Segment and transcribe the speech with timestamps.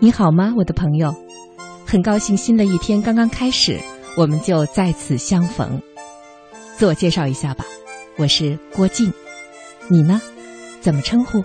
[0.00, 1.14] 你好吗，我的朋友？
[1.86, 3.78] 很高兴新的一天刚刚开始，
[4.16, 5.80] 我们就在此相逢。
[6.76, 7.64] 自我介绍一下吧，
[8.16, 9.12] 我是郭靖，
[9.88, 10.20] 你呢？
[10.80, 11.42] 怎么称呼？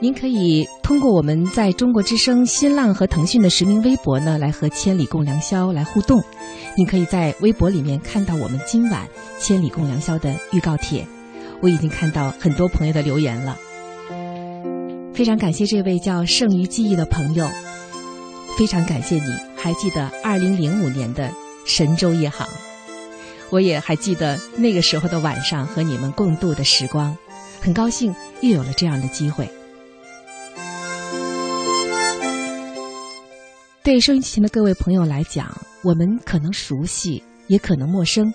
[0.00, 6.22] 您可以通过我们在中国之声、新浪和腾讯的实名微博呢，来和《千里共良宵》来互动。
[6.76, 9.06] 你可以在微博里面看到我们今晚
[9.42, 11.06] 《千里共良宵》的预告帖。
[11.62, 13.56] 我已经看到很多朋友的留言了，
[15.20, 17.46] 非常感谢这位叫剩余记忆的朋友，
[18.56, 21.30] 非常感谢你还记得二零零五年的
[21.66, 22.48] 神舟夜航，
[23.50, 27.14] 我也还记得那个时候的晚上和你们共度的时光，
[27.60, 29.46] 很高兴又有了这样的机会。
[33.82, 38.32] 对收音机前的各位朋友来讲，我们可能熟悉，也可能陌生。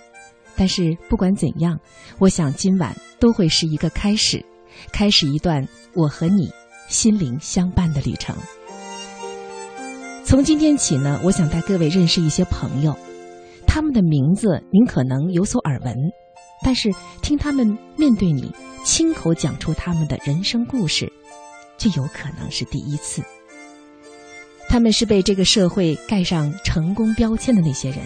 [0.55, 1.79] 但是不管怎样，
[2.19, 4.45] 我想今晚都会是一个开始，
[4.91, 6.47] 开始一段我和你
[6.87, 8.35] 心灵相伴的旅程。
[10.23, 12.97] 从今天起呢，我想带各位认识一些朋友，
[13.67, 15.95] 他们的名字您可能有所耳闻，
[16.63, 18.51] 但是听他们面对你
[18.83, 21.11] 亲口讲出他们的人生故事，
[21.77, 23.21] 这有可能是第一次。
[24.67, 27.99] 他们是被这个社会盖上成功标签的那些人。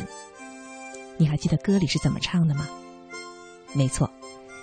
[1.17, 2.67] 你还记得歌里是怎么唱的吗？
[3.73, 4.09] 没错，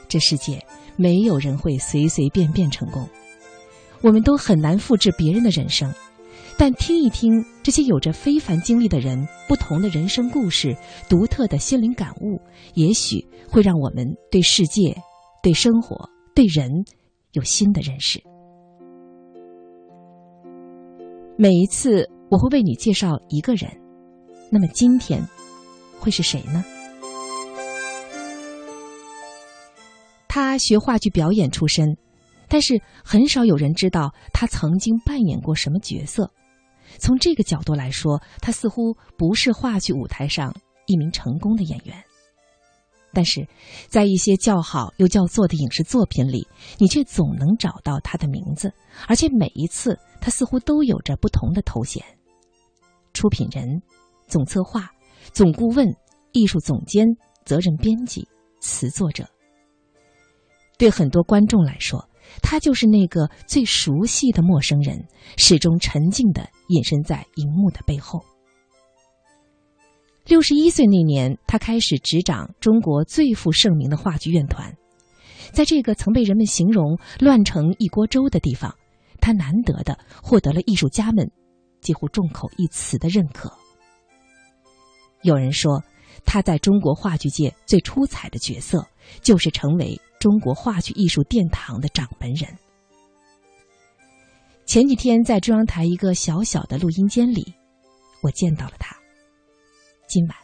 [0.08, 0.62] 这世界
[0.96, 3.08] 没有人会随随便便成功，
[4.02, 5.92] 我们都很难复制别人的人生。
[6.58, 10.74] 但听一听这些有着非凡经历的人不同的人生故事、
[11.08, 12.40] 独特的心灵感悟，
[12.74, 14.96] 也许会让我们对世界、
[15.42, 16.70] 对生活、对人
[17.32, 18.22] 有新的认识。
[21.36, 23.70] 每一次我会为你介绍一个人，
[24.50, 25.22] 那么今天。
[25.98, 26.62] 会是谁呢？
[30.28, 31.96] 他学话剧表演出身，
[32.48, 36.30] 但是很少有人知道他曾经扮演过什么角色。
[36.98, 40.54] 从这个角度来说，他似乎不是话剧舞台上
[40.86, 42.02] 一名成功的演员。
[43.12, 43.48] 但是
[43.88, 46.46] 在一些叫好又叫座的影视作品里，
[46.78, 48.72] 你却总能找到他的名字，
[49.08, 52.04] 而且每一次他似乎都有着不同的头衔：
[53.14, 53.80] 出品人、
[54.26, 54.90] 总策划。
[55.32, 55.88] 总顾问、
[56.32, 57.04] 艺术总监、
[57.44, 58.28] 责任编辑、
[58.60, 59.28] 词作者，
[60.78, 62.08] 对很多观众来说，
[62.42, 65.06] 他就是那个最熟悉的陌生人，
[65.36, 68.24] 始终沉静的隐身在荧幕的背后。
[70.26, 74.74] 六十一岁那年，他开始执掌中国最负盛名的话剧院团，
[75.52, 78.74] 在这个曾被人们形容乱成一锅粥的地方，
[79.20, 81.30] 他难得的获得了艺术家们
[81.80, 83.52] 几乎众口一词的认可。
[85.22, 85.82] 有人说，
[86.24, 88.84] 他在中国话剧界最出彩的角色，
[89.22, 92.48] 就是成为中国话剧艺术殿堂的掌门人。
[94.64, 97.54] 前几天在中央台一个小小的录音间里，
[98.22, 98.96] 我见到了他。
[100.08, 100.36] 今晚，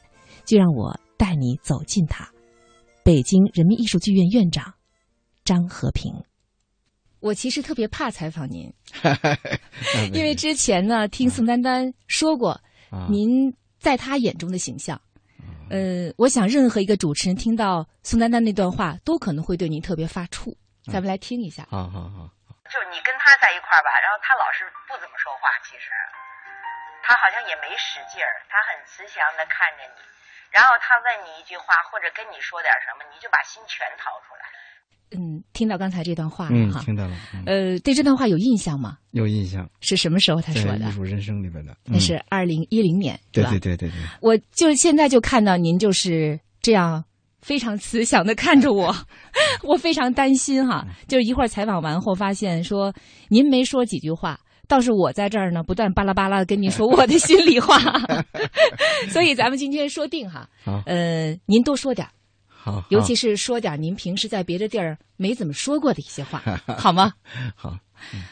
[0.44, 2.28] 就让我带你走进他——
[3.04, 4.74] 北京人民艺术剧院院长
[5.44, 6.12] 张和平。
[7.20, 8.72] 我其实特别怕采访您，
[10.12, 12.60] 因为之前呢，听宋丹丹说过，
[13.10, 13.52] 您。
[13.82, 15.02] 在他眼中的形象，
[15.72, 20.52] 呃，我想任何一个主持人听到宋丹丹那段话，都可能会对您特别发怵。
[20.84, 21.64] 咱们来听一下。
[21.72, 22.28] 好好好。
[22.68, 25.88] 就是你跟他在一块儿吧，然后他老是不怎么说话，其实
[27.00, 30.00] 他好像也没使劲儿，他很慈祥的看着你，
[30.52, 34.44] 然后他问你一句话或者跟你说点什么，你就把心全掏出来。
[35.14, 37.14] 嗯，听到刚才这段话了哈，听到了。
[37.46, 38.96] 呃，对这段话有印象吗？
[39.12, 39.68] 有印象。
[39.80, 40.88] 是什么时候他说的？
[40.88, 41.76] 艺术人生里边的。
[41.84, 43.98] 那是二零一零年，对对对对对。
[44.20, 47.04] 我就现在就看到您就是这样
[47.40, 48.94] 非常慈祥的看着我，
[49.64, 50.86] 我非常担心哈。
[51.08, 52.92] 就是一会儿采访完后发现说
[53.28, 57.78] 您没说几句话，倒是我在这儿呢不断巴拉巴拉跟您说我的心里话，
[59.10, 60.48] 所以咱们今天说定哈，
[60.86, 62.06] 呃，您多说点。
[62.64, 66.40] 好，尤其是说点您平时在别的地儿没怎么说过的一些话，
[66.78, 67.12] 好吗？
[67.56, 67.76] 好。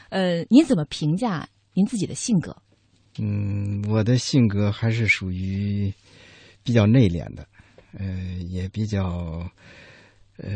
[0.08, 2.56] 呃，您怎么评价您自己的性格？
[3.19, 5.93] 嗯，我的性格还是属于
[6.62, 7.44] 比较内敛的，
[7.99, 8.06] 呃，
[8.49, 9.44] 也比较
[10.37, 10.55] 呃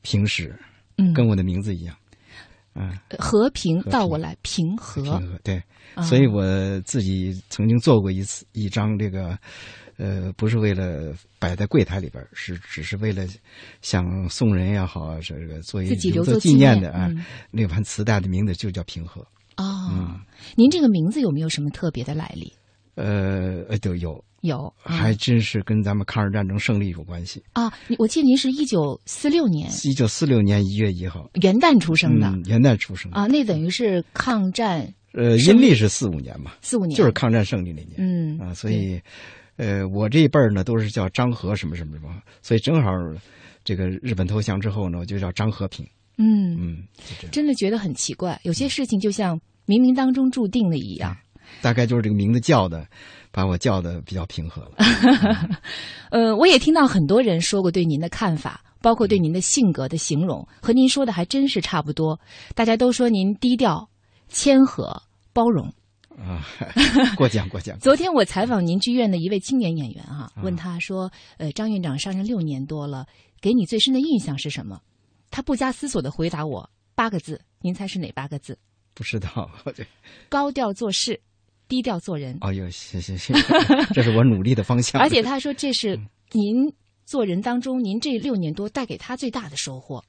[0.00, 0.58] 平时，
[0.96, 1.94] 嗯，跟我的名字一样，
[2.74, 5.62] 嗯，和平到我来平和，平和对，
[6.02, 6.42] 所以我
[6.80, 9.38] 自己曾经做过一次一张这个。
[10.00, 13.26] 呃，不是为了摆在柜台里边，是只是为了
[13.82, 17.10] 想送人也好，这个做一留作纪念的啊。
[17.50, 19.20] 那盘磁带的名字就叫平和。
[19.58, 20.18] 哦，
[20.56, 22.50] 您这个名字有没有什么特别的来历？
[22.94, 27.70] 呃呃，都有有，还真是跟咱们抗日战争胜利有关系啊！
[27.98, 34.92] 我记得您是一九四六年，一九四六年一月一号元旦出生的，元旦出生啊，那等于是抗战。
[35.12, 39.00] 呃，阴历是四五年嘛，四五年就是抗战胜利那年，嗯啊，所以，
[39.60, 42.08] 呃，我这一辈儿呢都是叫张和什么什么什么，
[42.40, 42.90] 所以正好
[43.62, 45.86] 这个日本投降之后呢，我就叫张和平。
[46.16, 46.84] 嗯嗯，
[47.30, 51.14] 真的觉得很奇怪，有些事情就像冥冥当中注定的一样。
[51.60, 52.86] 大概就是这个名字叫的，
[53.30, 54.76] 把我叫的比较平和了。
[56.10, 62.18] 呃，我也听到很多人说过对您的看法，包括对您的性格的形容，和您说的还真是差不多。
[62.54, 63.86] 大家都说您低调。
[64.28, 65.02] 谦和
[65.34, 65.70] 包容
[66.20, 66.44] 啊，
[67.16, 67.78] 过奖过奖。
[67.80, 73.06] 昨天我采访您剧院的一位青年演员哈，问他说：“呃，张院长上任六年多了，
[73.40, 74.80] 给你最深的印象是什么？”
[75.30, 78.58] 他不加思索的回答我八个字，您猜是哪八个字？
[78.94, 79.50] 不知道。
[80.28, 81.18] 高调做事，
[81.68, 82.36] 低调做人。
[82.42, 83.40] 哦呦，谢谢谢谢，
[83.94, 85.00] 这是我努力的方向。
[85.02, 85.98] 而且他说这是
[86.32, 86.70] 您
[87.06, 90.04] 做人当中，您这六年多带给他最大的收获。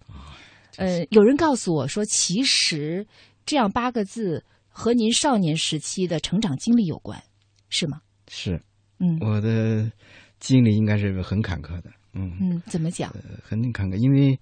[0.78, 3.08] 呃，有人告诉我说，其实。
[3.44, 7.22] 这样八个字和您少年时期的成长经历有关，
[7.70, 8.02] 是吗？
[8.30, 8.60] 是，
[9.00, 9.92] 嗯，我的
[10.40, 13.14] 经历应该是很坎坷的，嗯嗯，怎么讲？
[13.44, 14.40] 很坎坷，因为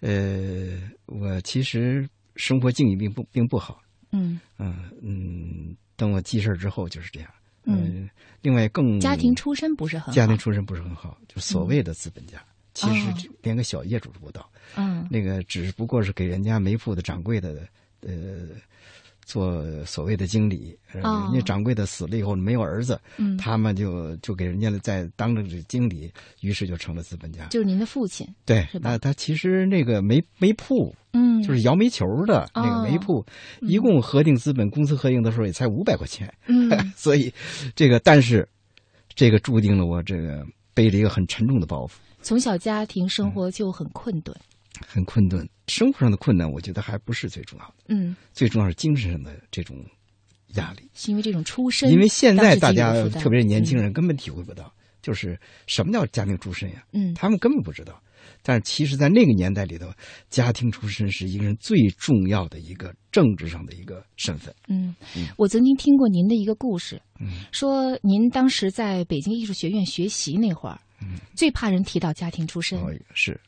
[0.00, 3.80] 呃，我其实生活境遇并不并不好，
[4.12, 7.30] 嗯嗯嗯，等我记事儿之后就是这样，
[7.64, 8.08] 嗯，
[8.40, 12.42] 另外更家庭出身不是很好，家庭出身不是很好，就所谓的资本家，
[12.72, 17.68] 其实连个小业主都不到，嗯，那个只不过是给人家煤铺的掌柜的。
[18.02, 18.50] 呃，
[19.26, 22.98] 做所谓的经理，人家掌柜的死了以后没有儿子，
[23.36, 26.08] 他们就就给人家在当着这经理，
[26.42, 27.46] 于是就成了资本家。
[27.48, 33.26] 就是您的父亲，对，那他其实那个煤煤铺，嗯，就是摇煤球的那个煤铺，
[33.62, 37.34] 一共核定资本公司核定的时候也才五百块钱，嗯， 所以
[37.74, 38.48] 这个但是
[39.16, 44.32] 这个注定了我这个背着一个很沉重的包袱，从小家庭生活就很困顿。
[44.86, 47.74] 很困顿，生活上的困难，我觉得还不是最重要的。
[47.88, 49.76] 嗯，最重要是精神上的这种
[50.54, 50.90] 压力。
[50.94, 56.84] 是因为这种出身，因为现在大家，特别是年轻人，根本体会不到，就是什么叫家庭出身呀？
[56.92, 58.02] 嗯，他们根本不知道。
[58.42, 59.88] 但是，其实，在那个年代里头，
[60.28, 64.54] 家庭出身是一个人最重要的一个政治上的一个身份。
[64.68, 64.94] 嗯，
[65.36, 72.78] 我曾经听过您的一个故事，嗯，说您当时在北京艺术学院学习那会儿，嗯，最怕人提到家庭出身。
[72.78, 73.40] 哦，是。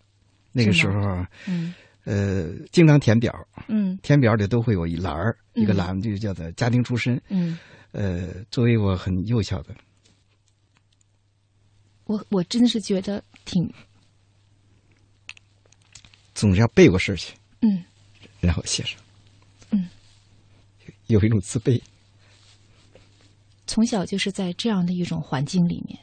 [0.53, 1.75] 那个时候，嗯，
[2.05, 3.33] 呃，经常填表，
[3.69, 7.59] 嗯，填表里都会有一栏儿，一个栏就叫做家庭出身，嗯，
[7.93, 9.75] 呃，作为我很幼小的，
[12.05, 13.71] 我我真的是觉得挺，
[16.35, 17.85] 总是要背过事去，嗯，
[18.41, 18.99] 然后写上，
[19.71, 19.89] 嗯，
[21.09, 21.81] 有一种自卑，
[23.67, 25.99] 从小就是在这样的一种环境里面，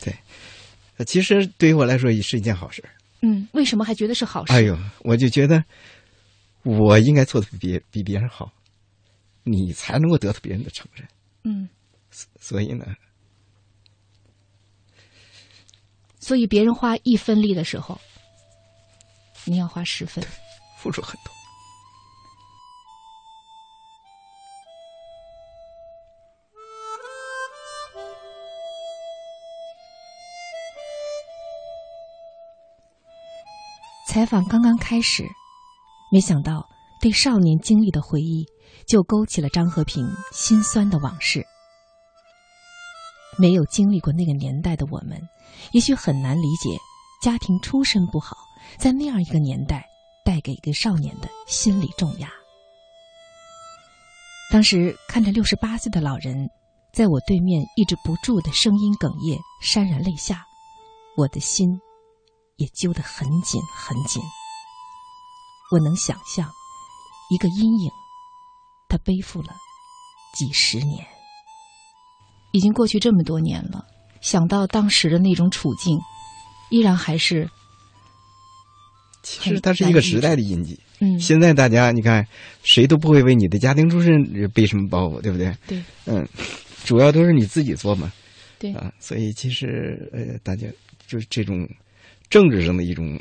[0.00, 2.82] 对，其实对于我来说也是一件好事。
[3.26, 4.52] 嗯，为什么还觉得是好事？
[4.52, 5.64] 哎呦，我就觉得
[6.62, 8.52] 我应该做的比别比别人好，
[9.44, 11.08] 你才能够得到别人的承认。
[11.44, 11.66] 嗯，
[12.38, 12.84] 所以呢，
[16.20, 17.98] 所以别人花一分力的时候，
[19.46, 20.22] 你要花十分，
[20.76, 21.33] 付出很多。
[34.14, 35.28] 采访刚刚开始，
[36.12, 36.64] 没想到
[37.00, 38.46] 对少年经历的回忆，
[38.86, 41.44] 就勾起了张和平心酸的往事。
[43.36, 45.20] 没有经历过那个年代的我们，
[45.72, 46.78] 也许很难理解
[47.20, 48.36] 家庭出身不好，
[48.78, 49.84] 在那样一个年代
[50.24, 52.30] 带给一个少年的心理重压。
[54.52, 56.48] 当时看着六十八岁的老人，
[56.92, 60.44] 在我对面抑制不住的声音哽咽，潸然泪下，
[61.16, 61.68] 我的心。
[62.56, 64.22] 也揪得很紧很紧。
[65.72, 66.48] 我能想象，
[67.30, 67.90] 一个阴影，
[68.88, 69.48] 他背负了
[70.36, 71.04] 几十年，
[72.52, 73.84] 已经过去这么多年了。
[74.20, 75.98] 想到当时的那种处境，
[76.70, 77.50] 依然还是。
[79.22, 80.78] 其实它是一个时代的印记。
[81.00, 81.18] 嗯。
[81.18, 82.24] 现在大家你看，
[82.62, 85.56] 谁都不会为你的家庭出身背什么包袱，对不对？
[85.66, 85.82] 对。
[86.04, 86.28] 嗯，
[86.84, 88.12] 主要都是你自己做嘛。
[88.58, 88.72] 对。
[88.74, 90.68] 啊，所以其实呃，大家
[91.06, 91.66] 就是这种。
[92.34, 93.16] 政治上的一种，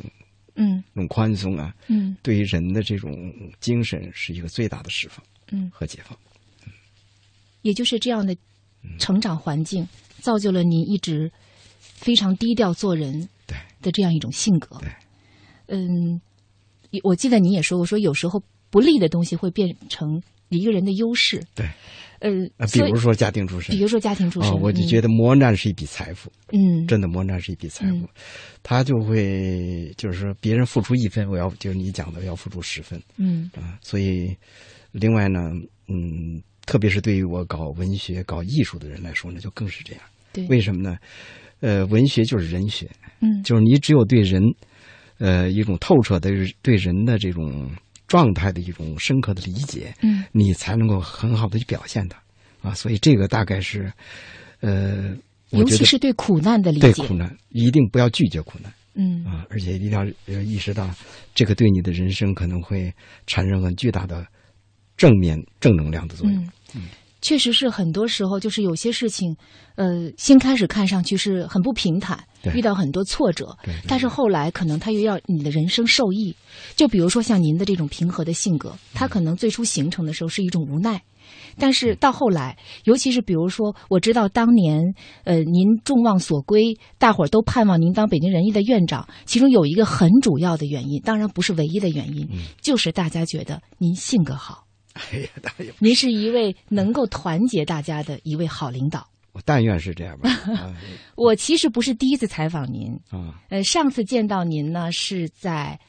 [0.56, 3.12] 嗯，一种宽松啊，嗯，对于人的这种
[3.60, 6.18] 精神是一个最大的释放，嗯，和解放。
[7.62, 8.36] 也就是这样的
[8.98, 9.88] 成长环境，
[10.20, 11.32] 造就了你一直
[11.78, 13.56] 非常低调做人，对。
[13.84, 14.80] 的这样一种性格。
[14.80, 14.90] 对，
[15.68, 16.20] 嗯，
[17.04, 18.42] 我记得你也说过，说有时候
[18.72, 21.46] 不利的东西会变成一个人的优势。
[21.54, 21.70] 对，
[22.24, 28.08] 呃，比如说家庭出身，比如说家庭出身，我就觉得磨难是一笔财富，嗯，真的磨难是一笔财富，
[28.64, 33.52] 他就会就是说别人付出一分，我要就是你讲的要付出十分，嗯。
[33.56, 34.34] 啊，所以
[34.94, 35.52] 另外呢，
[35.90, 40.02] 嗯，特别是对于我搞文学、搞艺术的人来说呢，就更是这样。
[40.32, 40.98] 对，为什么呢？
[41.60, 42.90] 呃，文学就是人学，
[43.20, 44.42] 嗯，就是你只有对人，
[45.18, 47.70] 呃，一种透彻的对人的这种
[48.14, 52.22] 状态的一种深刻的理解，嗯，你才能够很好的去表现它，
[52.62, 53.92] 啊，所以这个大概是，
[54.60, 55.16] 呃，
[55.50, 59.26] 尤其是对苦难的理解，对苦难一定不要拒绝苦难，嗯。
[59.26, 60.06] 啊，而且一定要
[60.44, 60.88] 意识到
[61.34, 62.94] 这个对你的人生可能会
[63.26, 64.28] 产生很巨大的
[64.96, 66.84] 正面正能量的作用，嗯。
[67.24, 69.36] 确实是很多时候，就是有些事情，
[69.76, 72.22] 呃，先开始看上去是很不平坦，
[72.54, 76.36] 遇到很多挫折，但是后来可能他又要你的人生受益。
[76.76, 81.02] 就比如说像您的这种平和的性格，他可能最初形成的时候是一种无奈，
[81.58, 92.28] 但是到后来，尤其是比如说，我知道当年，呃，您众望所归，大伙儿都盼望您当北京人艺的院长，其中有一个很主要的原因，当然不是唯一的原因，
[92.62, 94.63] 就是大家觉得您性格好。
[94.94, 99.08] 哎呀，大爷您是一位能够团结大家的一位好领导。
[99.32, 100.30] 我但愿是这样吧。
[101.16, 105.80] 我其实不是第一次采访您啊，呃，上次见到您呢是在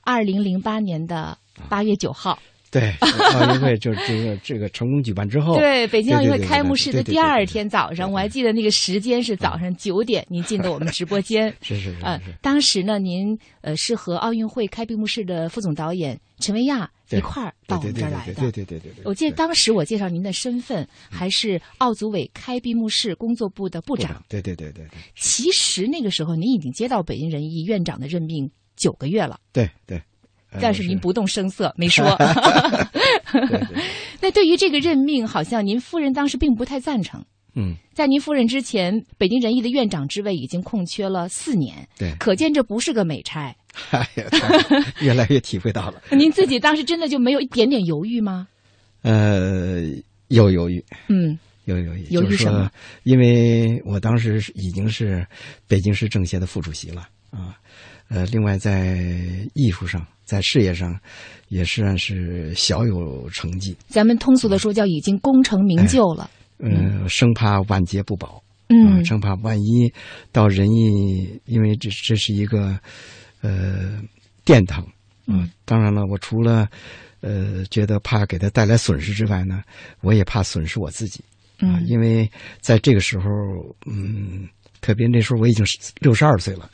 [0.00, 1.36] 二零零八年的
[1.68, 2.38] 八月九号。
[2.70, 11.54] 对，奥运会就是这个这个成功举办之后，对北京奥运会开幕式的第二天早上，我还记得那个时间是早上九点，您进的我们直播间。
[11.62, 12.02] 是是是。
[12.02, 18.34] 呃，当时呢，您呃是和奥运会开闭幕式的副总导演陈维亚一块儿到我们这儿来的。
[18.34, 19.04] 对对对对对。
[19.04, 24.24] 我记得当时我介绍您的身份还是奥组委开闭幕式工作部的部长。
[24.28, 24.98] 对对对对对。
[25.16, 29.38] 其实那个时候您已经接到北京人艺院长的任命九个月了。
[29.52, 30.00] 对对。
[30.60, 32.04] 但是您不动声色，没说。
[34.22, 37.24] 那对于这个任命，好像您夫人当时并不太赞成。
[37.54, 41.88] 嗯，在您赴任之前，北京人艺的院长之位已经空缺了四年。
[41.98, 43.54] 对，可见这不是个美差。
[43.90, 44.24] 哎呀，
[45.00, 46.02] 越来越体会到了。
[46.16, 48.46] 您自己当时真的就没有一点点犹豫吗？
[49.02, 49.82] 呃，
[50.28, 50.84] 有犹豫。
[51.08, 52.06] 嗯，有犹豫。
[52.10, 52.70] 犹豫什么？
[53.02, 55.26] 因为我当时已经是
[55.68, 57.56] 北京市政协的副主席了啊。
[58.08, 58.98] 呃，另外在
[59.54, 60.06] 艺术上。
[60.24, 60.98] 在事业上，
[61.48, 63.76] 也算是小有成绩。
[63.88, 66.30] 咱们通俗的说，叫已经功成名就了。
[66.64, 68.42] 嗯，生怕晚节不保。
[68.68, 69.92] 嗯，生怕万一
[70.32, 72.78] 到人艺，因为这这是一个
[73.42, 74.00] 呃
[74.44, 74.86] 殿堂。
[75.26, 76.66] 嗯，当然了，我除了
[77.20, 79.62] 呃觉得怕给他带来损失之外呢，
[80.00, 81.22] 我也怕损失我自己。
[81.60, 82.28] 嗯，因为
[82.60, 83.28] 在这个时候，
[83.86, 84.48] 嗯，
[84.80, 85.64] 特别那时候我已经
[86.00, 86.70] 六十二岁了，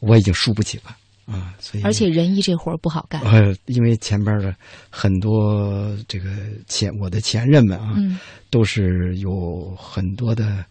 [0.00, 0.96] 我已经输不起了。
[1.26, 3.20] 啊，所以而且仁义这活儿不好干。
[3.22, 4.54] 呃，因为前边的
[4.90, 6.30] 很多这个
[6.66, 8.18] 前我的前任们啊，嗯，
[8.50, 10.64] 都是有很多的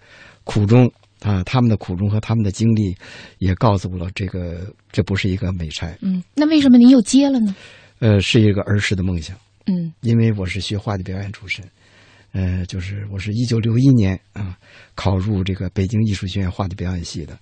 [0.44, 0.92] 苦衷
[1.22, 2.96] 啊，他们的苦衷和他们的经历
[3.38, 5.96] 也告诉我了，这个这不是一个美差。
[6.02, 7.56] 嗯，那为什么您又接了呢？
[8.00, 9.38] 呃，是一个儿时的梦想。
[9.68, 11.64] 嗯，因为我是学话剧表演出身，
[12.34, 14.58] 呃，就是我是一九六一年啊
[14.96, 17.38] 考入这个北京艺术学院话剧表演系的。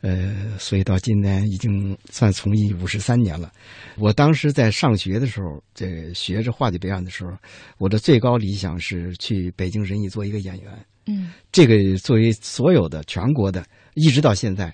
[0.00, 3.52] 呃，所以到今年已经算从艺五十三年了。
[3.96, 7.32] 我当时在上学的时候，这学着话剧表演的时候，
[7.78, 10.86] 我的最高理想是去北京人艺做一个演员。
[11.06, 14.72] 嗯，这个作为所有的全国的，一直到现在，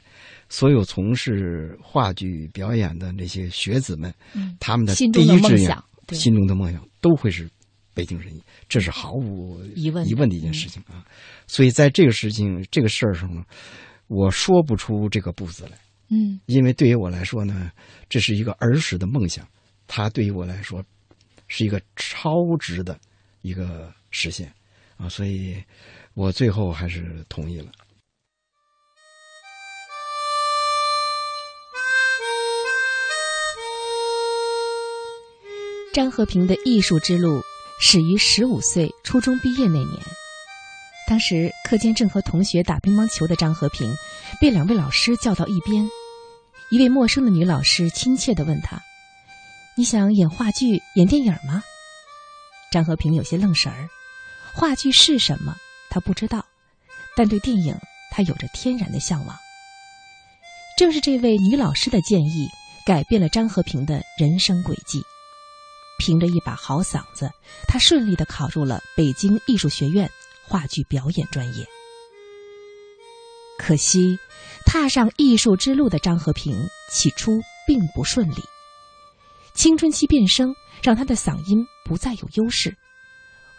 [0.50, 7.48] 所有从事话剧表演的那些学子们，嗯，他们的心中的梦想，心中的梦想都会是
[7.94, 11.02] 北京人艺，这是毫无疑问疑问的一件事情啊。
[11.46, 13.42] 所以在这个事情这个事儿上呢。
[14.06, 15.78] 我说不出这个不”字来，
[16.10, 17.70] 嗯，因为对于我来说呢，
[18.08, 19.46] 这是一个儿时的梦想，
[19.86, 20.84] 它对于我来说
[21.48, 22.98] 是一个超值的
[23.42, 24.52] 一个实现
[24.96, 25.62] 啊，所以
[26.14, 27.72] 我最后还是同意了。
[35.92, 37.40] 张和平的艺术之路
[37.80, 40.23] 始于十五岁初中毕业那年。
[41.06, 43.94] 当时课间正和同学打乒乓球的张和平，
[44.40, 45.86] 被两位老师叫到一边。
[46.70, 48.82] 一位陌生的女老师亲切地问他
[49.76, 51.62] ：“你想演话剧、演电影吗？”
[52.72, 53.88] 张和平有些愣神儿。
[54.54, 55.54] 话剧是什么？
[55.90, 56.44] 他不知道，
[57.14, 57.76] 但对电影
[58.10, 59.36] 他有着天然的向往。
[60.78, 62.48] 正是这位女老师的建议，
[62.86, 65.02] 改变了张和平的人生轨迹。
[65.98, 67.30] 凭着一把好嗓子，
[67.68, 70.10] 他顺利地考入了北京艺术学院。
[70.46, 71.66] 话剧表演专业，
[73.58, 74.18] 可惜
[74.66, 76.56] 踏上艺术之路的张和平
[76.90, 78.42] 起初并不顺利。
[79.54, 82.76] 青春期变声让他的嗓音不再有优势，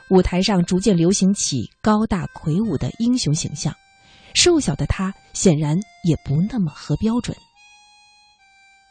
[0.10, 3.74] 舞台上逐渐流行起高大魁梧的英雄形象，
[4.34, 7.36] 瘦小的他显然也不那么合标准。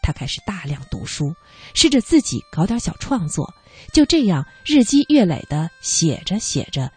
[0.03, 1.35] 他开始大量读书，
[1.75, 3.55] 试着自己搞点小创作，
[3.93, 6.93] 就这样日积月累的写着写着，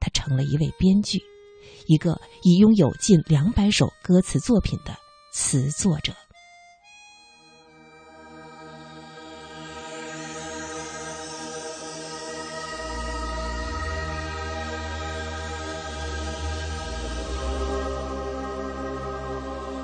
[0.00, 1.20] 他成了一位编剧，
[1.86, 4.96] 一个已拥有近两百首歌词作品的
[5.32, 6.12] 词作者。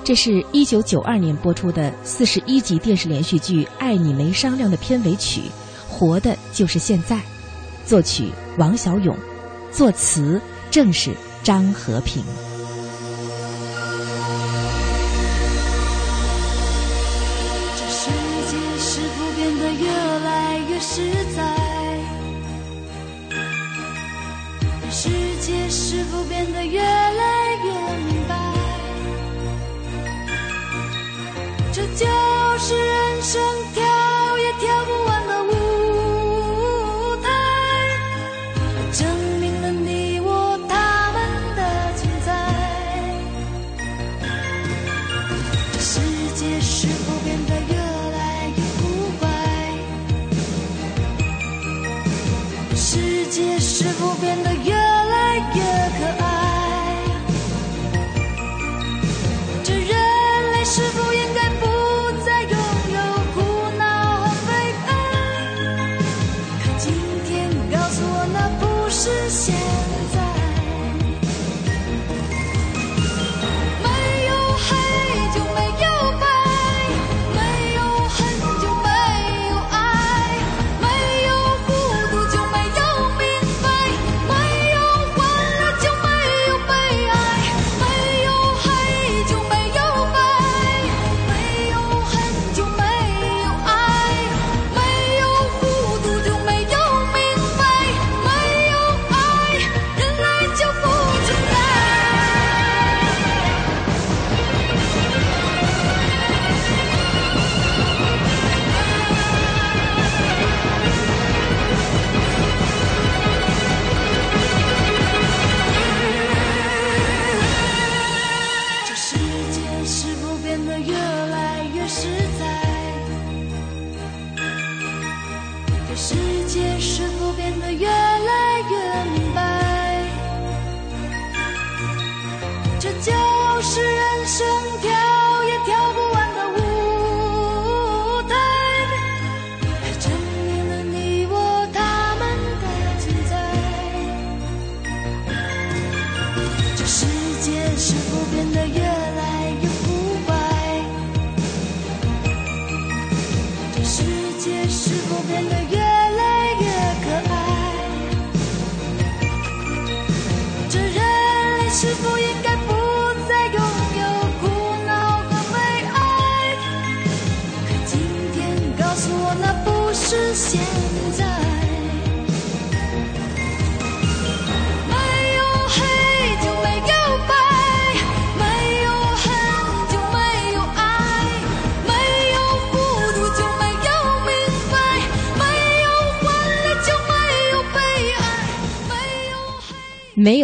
[0.06, 5.40] 这是一九九二年播出的四十一集电视连续剧《爱你没商量》的片尾曲，
[5.88, 7.16] 《活的就是现在》，
[7.86, 9.16] 作曲王小勇，
[9.74, 10.40] 作词
[10.70, 11.12] 正是
[11.42, 12.24] 张和平。
[17.76, 18.08] 这世
[18.48, 19.90] 界是否变得越
[20.24, 21.42] 来越实在？
[24.80, 25.08] 这世
[25.40, 28.36] 界是否变得越来越明白？
[31.72, 32.06] 这就
[32.58, 33.42] 是人生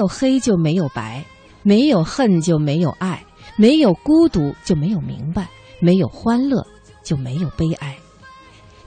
[0.01, 1.23] 有黑就没有白，
[1.63, 3.23] 没有恨就没有爱，
[3.59, 5.47] 没有孤独就没有明白，
[5.79, 6.67] 没有欢乐
[7.05, 7.95] 就没有悲哀。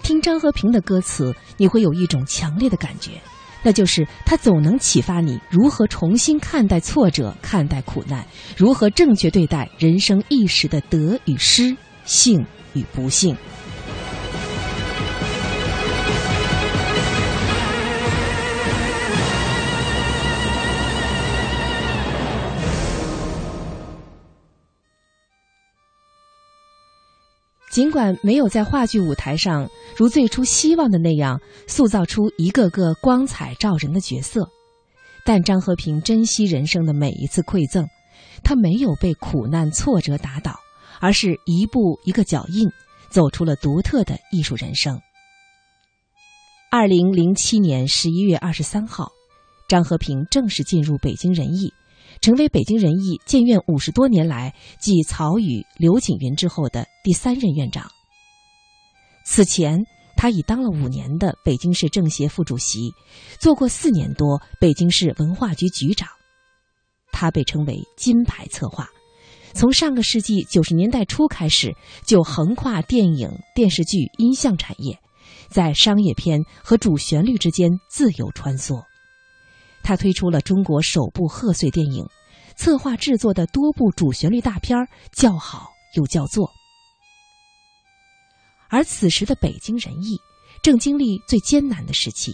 [0.02, 3.12] 听张和平的歌词，你会有一种强烈的感觉，
[3.62, 8.26] 那就是他总能启发你如何重新看待挫折、看待苦难，
[8.58, 13.38] 如何正确对待人生一时的得与失、幸与不幸。
[27.74, 34.48] 尽管没有在话剧舞台上如最初希望的那样塑造出一个个光彩照人的角色，
[35.26, 37.88] 但张和平珍惜人生的每一次馈赠，
[38.44, 40.60] 他没有被苦难挫折打倒，
[41.00, 42.70] 而是一步一个脚印，
[43.10, 45.02] 走出了独特的艺术人生。
[46.70, 49.12] 二零零七年十一月二十三号，
[49.68, 51.74] 张和平正式进入北京人艺。
[52.24, 57.92] 成为北京人艺建院五十多年来继曹禺、刘景云之后的第三任院长。
[59.26, 59.78] 此前，
[60.16, 62.94] 他已当了五年的北京市政协副主席，
[63.42, 66.08] 做过四年多北京市文化局局长。
[67.12, 68.88] 他被称为“金牌策划”，
[69.54, 74.98] 从上个世纪九十年代初开始，就横跨电影、电视剧、音像产业，
[75.50, 78.82] 在商业片和主旋律之间自由穿梭。
[79.84, 82.06] 他推出了中国首部贺岁电影，
[82.56, 86.50] 策划制作的多部主旋律大片儿叫好又叫座。
[88.70, 90.18] 而此时的北京人艺
[90.64, 92.34] 正经历最艰难的时期，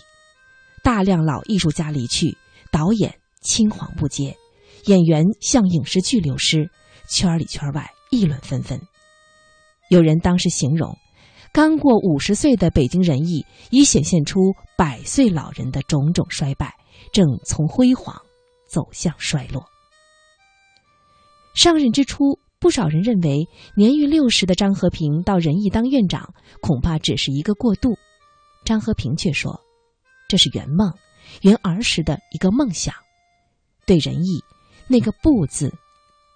[0.84, 2.38] 大量老艺术家离去，
[2.72, 4.38] 导演青黄不接，
[4.86, 6.70] 演员向影视剧流失，
[7.10, 8.80] 圈里圈外议论纷纷。
[9.90, 10.96] 有人当时形容，
[11.52, 14.40] 刚过五十岁的北京人艺已显现出
[14.80, 16.74] 百岁老人的种种衰败，
[17.12, 18.16] 正从辉煌
[18.66, 19.62] 走向衰落。
[21.54, 22.40] 上任之初。
[22.62, 27.98] 不少人认为，年逾六十的张和平到仁义当院长，恐怕只是一个过渡。
[28.66, 29.62] 张和平却说
[30.28, 30.94] ：“这是圆梦，
[31.42, 32.94] 圆儿时的一个梦想。
[33.86, 34.44] 对仁义，
[34.90, 35.74] 那个不字，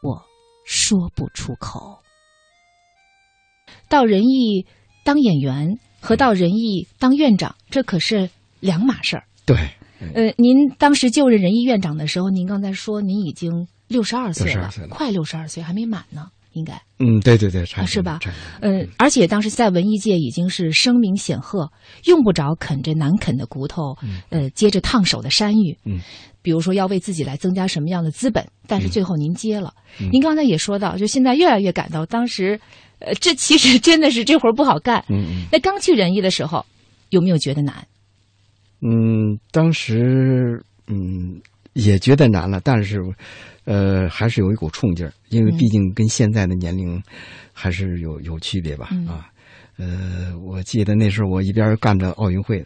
[0.01, 0.23] 我
[0.63, 1.99] 说不出口。
[3.89, 4.65] 到仁义
[5.03, 9.23] 当演员和到仁义当院长，这可是两码事儿。
[9.45, 9.57] 对，
[10.13, 16.73] 呃，您当时就任仁义院长的时候，您刚才说您已经。”六十二岁了，快六十二岁，还没满呢，应该。
[16.97, 18.17] 嗯，对对对，差是吧？
[18.61, 21.69] 嗯，而且当时在文艺界已经是声名显赫，
[22.05, 23.95] 用不着啃着难啃的骨头，
[24.29, 25.77] 呃，接着烫手的山芋。
[25.85, 25.99] 嗯，
[26.41, 29.71] 比如说要为自己来增加什么样的资本，但是最后您接了。
[30.11, 32.59] 您刚才也说到，就现在越来越感到当时，
[32.99, 35.03] 呃，这其实真的是这活不好干。
[35.09, 35.45] 嗯嗯。
[35.51, 36.65] 那刚去仁义的时候，
[37.09, 37.87] 有没有觉得难？
[38.81, 41.41] 嗯，当时嗯
[41.73, 42.99] 也觉得难了，但是。
[43.65, 47.01] 呃，还是有一股冲劲儿，因为毕竟跟现在的年龄
[47.53, 49.29] 还是有有区别吧啊。
[49.77, 52.61] 呃，我记得那时候我一边干着奥运会，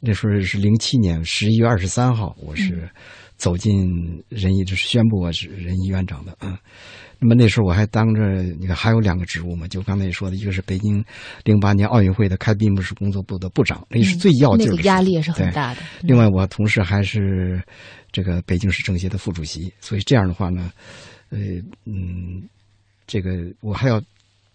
[0.00, 2.88] 那时候是零七年十一月二十三号，我是
[3.36, 6.58] 走进仁义，就是宣布我是仁义院长的啊。
[7.22, 11.02] 那么那时候我还当着你看还有两个职务嘛，就刚才说的一个是北京
[11.44, 15.80] 零八年奥运会的开闭幕式工作部的部长，那是最要劲的，压力也是很大的。
[16.02, 17.62] 另外，我同时还是。
[18.14, 20.70] 这个北京市政协的副主席，所以这样的话呢，
[21.30, 21.38] 呃，
[21.86, 22.46] 嗯，
[23.06, 23.30] 这个
[23.62, 23.98] 我还要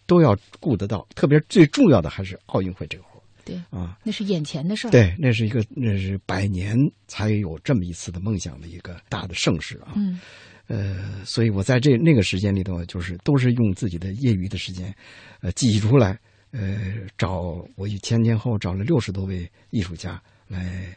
[0.05, 4.91] 都要顾得到，特别最重要的还是奥运会这个活对啊，那是眼前的事儿。
[4.91, 6.77] 对，那是一个那是百年
[7.07, 9.93] 才有这么一次的梦想的一个大的盛世啊。
[9.95, 10.19] 嗯，
[10.67, 14.93] 呃，所以我在这那个时间里头，就是都是用自己的业余的时间，
[15.41, 16.19] 呃，挤出来，
[16.51, 20.95] 呃，找我前前后找了六十多位艺术家来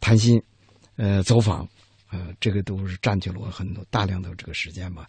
[0.00, 0.40] 谈心，
[0.96, 1.68] 呃，走访。
[2.12, 5.08] 呃，这个都是占据了我很多大量的这个时间吧。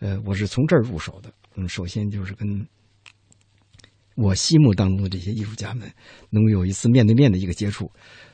[0.00, 1.32] 呃，我是从这儿入手的。
[1.54, 2.66] 嗯，首先就是跟
[4.16, 5.88] 我心目当中的这些艺术家们
[6.30, 7.88] 能有一次面对面的一个接触，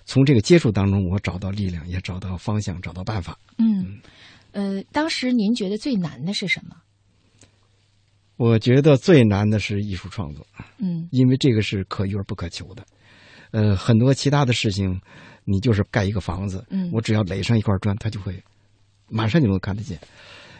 [0.06, 3.38] 从这个接触当中，我找到力量，也找到方向，找到办法。
[3.58, 4.00] 嗯，
[4.52, 6.76] 呃，当时您觉得最难的是什么？
[8.36, 10.46] 我觉得最难的是艺术创作。
[10.78, 12.84] 嗯，因为这个是可遇而不可求的。
[13.50, 15.00] 呃，很多其他的事情。
[15.50, 18.38] 你就是盖一个房子，嗯，我只要垒上一块砖，它就会
[19.08, 19.98] 马上就能看得见。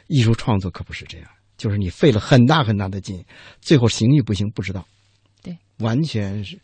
[0.06, 3.22] 艺术创作可不是这样，就是你费了很大很大的劲，
[3.60, 4.88] 最后行与不行不知道。
[5.42, 6.58] 对，完全是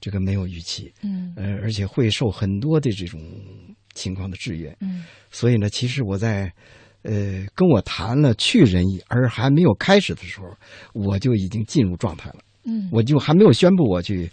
[0.00, 3.20] 这个没有预期，嗯，呃，而且会受很多的这种
[3.94, 5.04] 情况的制约，嗯。
[5.30, 6.52] 所以呢，其实我在
[7.02, 10.48] 呃跟我谈了去仁义，而还没有开始的时候，
[10.92, 14.30] 我就已经进入状态了，嗯，我就还没有宣布我去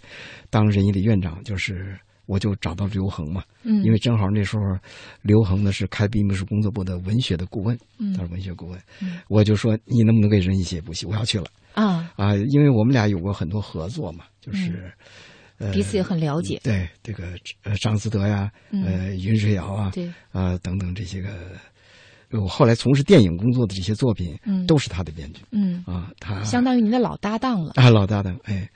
[0.50, 1.96] 当仁义的院长，就是。
[2.28, 4.76] 我就找到刘恒嘛，嗯，因为正好那时候，
[5.22, 11.06] 刘恒呢是开闭幕式工作部的文学的顾问，嗯，他是文学顾问，嗯，我就说你能不能给仁义写部戏？
[11.06, 11.46] 我要去了。
[11.74, 12.12] 啊。
[12.16, 12.34] 啊！
[12.34, 14.92] 因为我们俩有过很多合作嘛，就是，
[15.58, 16.60] 呃，彼此也很了解。
[16.62, 20.12] 对这个呃张思德呀，呃云水谣啊，对。
[20.32, 21.28] 啊等等这些个，
[22.30, 25.82] 我后来从事电影工作的这些作品，嗯，都是他的编剧，嗯。
[25.86, 27.72] 啊，他相当于您的老搭档了。
[27.76, 28.68] 啊，老搭档，哎，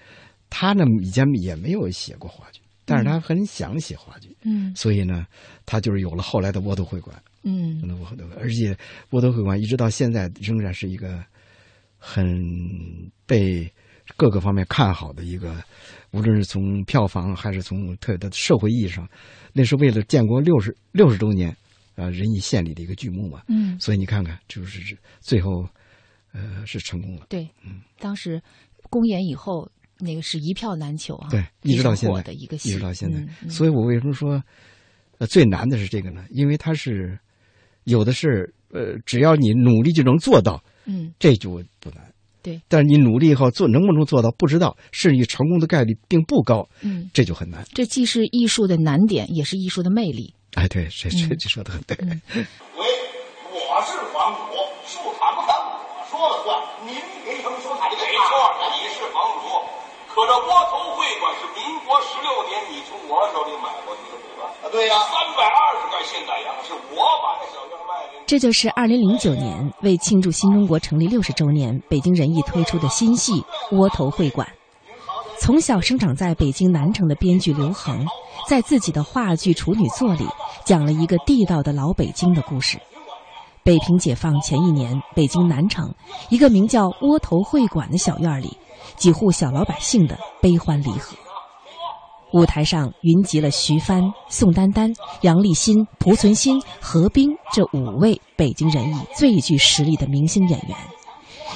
[0.48, 2.60] 他呢以前也没有写过话剧。
[2.86, 5.24] 但是他很想写话剧，嗯，所以呢，
[5.64, 7.14] 他就是有了后来的窝头会馆，
[7.44, 8.76] 嗯，窝头而且
[9.10, 11.22] 窝头会馆一直到现在仍然是一个
[11.98, 12.26] 很
[13.26, 13.72] 被
[14.16, 15.62] 各个方面看好的一个，
[16.10, 19.08] 无论是从票房还是从特的社会意义上，
[19.52, 21.56] 那是为了建国六十六十周年
[21.96, 25.68] 呃仁义献礼的一个剧目嘛，嗯，所以你看看，就是最后
[26.32, 28.42] 呃是成功了，对，嗯，当时
[28.88, 29.70] 公演以后。
[30.02, 31.28] 那个是一票难求啊！
[31.28, 33.18] 对，一直到现在的一个，一直到现在。
[33.42, 34.42] 嗯，所以我为什么说，
[35.18, 36.24] 呃，最难的是这个呢？
[36.30, 37.18] 因为它是
[37.84, 42.10] 有的是，呃，只要你努力就能做到，嗯，这就不难。
[42.42, 47.64] 对，但是你努力以后做能不能做到不知道，甚至于成功的概率并不高，嗯，这就很难。
[47.74, 50.34] 这既是艺术的难点，也是艺术的魅力。
[50.54, 51.96] 哎，对，这这嗯这说的很对。
[52.00, 52.82] 喂，
[53.52, 57.86] 我是房主，树砍不砍我说了算，您凭什么说砍？
[57.92, 58.34] 没错，
[58.74, 59.46] 你是房主，
[60.10, 64.50] 可这窝头会馆是民国十六年你从我手里买过去的，对吧？
[64.62, 67.79] 啊，对呀，三百二十块现在洋，是我把这小院。
[68.30, 73.32] 这就是二零零九年为庆祝新中国成立六十周年，北京人艺推出的新戏
[73.72, 74.46] 《窝头会馆》。
[75.40, 78.06] 从小生长在北京南城的编剧刘恒，
[78.48, 80.24] 在自己的话剧处女作里
[80.64, 82.78] 讲了一个地道的老北京的故事。
[83.64, 85.92] 北平解放前一年，北京南城
[86.28, 88.56] 一个名叫窝头会馆的小院里，
[88.94, 91.16] 几户小老百姓的悲欢离合。
[92.32, 100.76] 舞台上云集了徐帆、宋丹丹、杨立新、濮存昕、何冰这五位北京人艺最具实力的明星演员。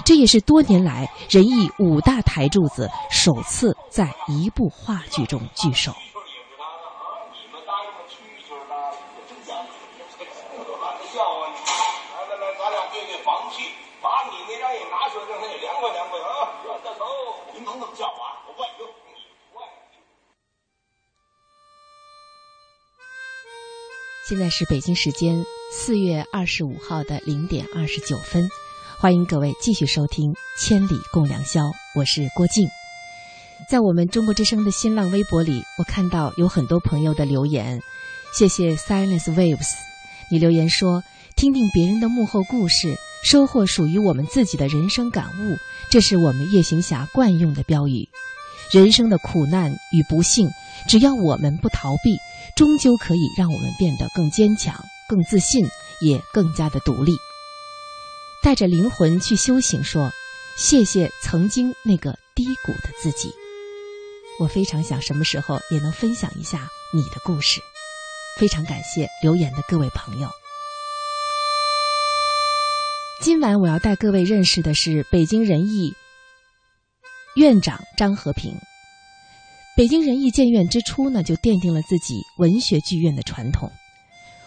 [0.05, 5.93] 这也是多年来人艺五大台柱子首次在一部话剧中聚首。
[24.27, 28.49] 现在是北京时间四月二十五号的零点二十九分，
[28.99, 31.61] 欢迎各位继续收听《千里共良宵》，
[31.95, 32.67] 我是郭靖。
[33.69, 37.79] 在我们中国之声的新浪微博里，我看到有很多朋友的留言，
[38.33, 39.69] 谢谢 Silence Waves，
[40.31, 41.05] 你留言说
[41.37, 45.59] 听听别人的幕后故事，收获属于我们自己的人生感悟，
[45.91, 48.09] 这是我们夜行侠惯用的标语。
[48.73, 50.49] 人生的苦难与不幸，
[50.89, 52.17] 只要我们不逃避，
[52.57, 54.75] 终究可以让我们变得更坚强、
[55.09, 55.67] 更自信，
[56.01, 57.17] 也更加的独立。
[58.43, 60.13] 带着灵魂去修行说，
[60.57, 63.33] 谢谢曾经那个低谷的自己。
[64.39, 67.61] 我非常想什么时候也能分享一下你的故事。
[68.39, 70.29] 非常感谢留言的各位朋友。
[73.21, 75.95] 今晚我要带各位认识的是北京人艺
[77.37, 78.55] 院长张和平。
[79.77, 83.69] 北京人艺建院之初呢，就奠定了自己文学剧院的传统。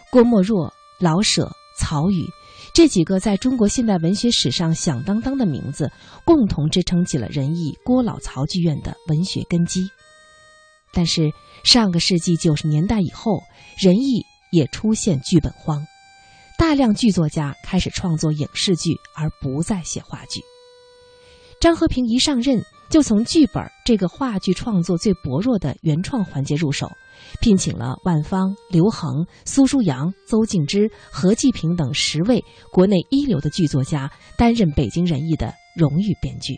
[0.09, 2.25] 郭沫若、老舍、曹禺
[2.73, 5.91] 这几个在中国现代文学史上响当当的名字，
[6.23, 9.85] 共同支撑起了人艺郭老曹剧院的文学根基。
[10.93, 11.29] 但是
[11.63, 13.41] 上个世纪九十年代以后，
[13.77, 15.85] 人艺也出现剧本荒，
[16.57, 20.41] 大量剧作家开始创作影视剧，而不再写话剧。
[21.59, 26.89] 张和平一上任，就从剧本这个话剧创作最薄弱的原创环节入手，
[27.41, 36.53] 聘请了万芳、刘恒、苏书阳、邹静之、何继平等十位国内一流的剧作家担任北京人艺的荣誉编剧。《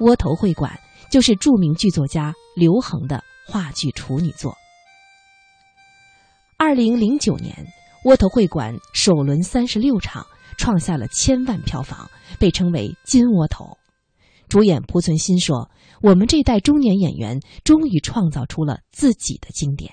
[0.00, 0.78] 窝头会馆》
[1.12, 4.54] 就是著名剧作家刘恒的话剧处女作。
[6.58, 7.54] 二零零九年，
[8.08, 10.26] 《窝头会馆》首轮三十六场，
[10.58, 13.78] 创下了千万票房，被称为“金窝头”。
[14.48, 15.70] 主演濮存昕说
[16.02, 19.92] ：“我们这代中年演员终于创造出了自己的经典。”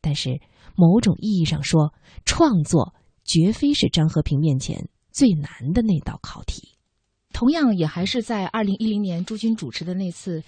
[0.00, 0.40] 但是，
[0.76, 1.92] 某种意义上说，
[2.24, 6.76] 创作绝非是张和平面前最难的那道考题。
[7.32, 10.40] 同样，也还是在二零一零年朱军主持的那次《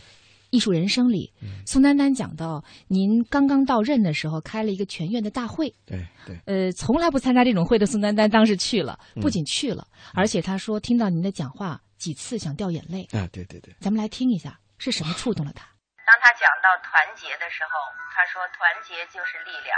[0.50, 1.32] 艺术人生》里，
[1.66, 13.04] 宋丹丹讲到，您刚刚到任的时候开了一个全院的大会，对对，呃，从来不参加这种会的宋丹丹当时去了，不仅去了，而且她说听到您的讲话几次想掉眼泪。
[13.12, 15.66] 啊，对对对，咱们来听一下是什么触动了他。
[16.06, 17.70] 当他讲到团结的时候，
[18.14, 19.74] 他说团结就是力量，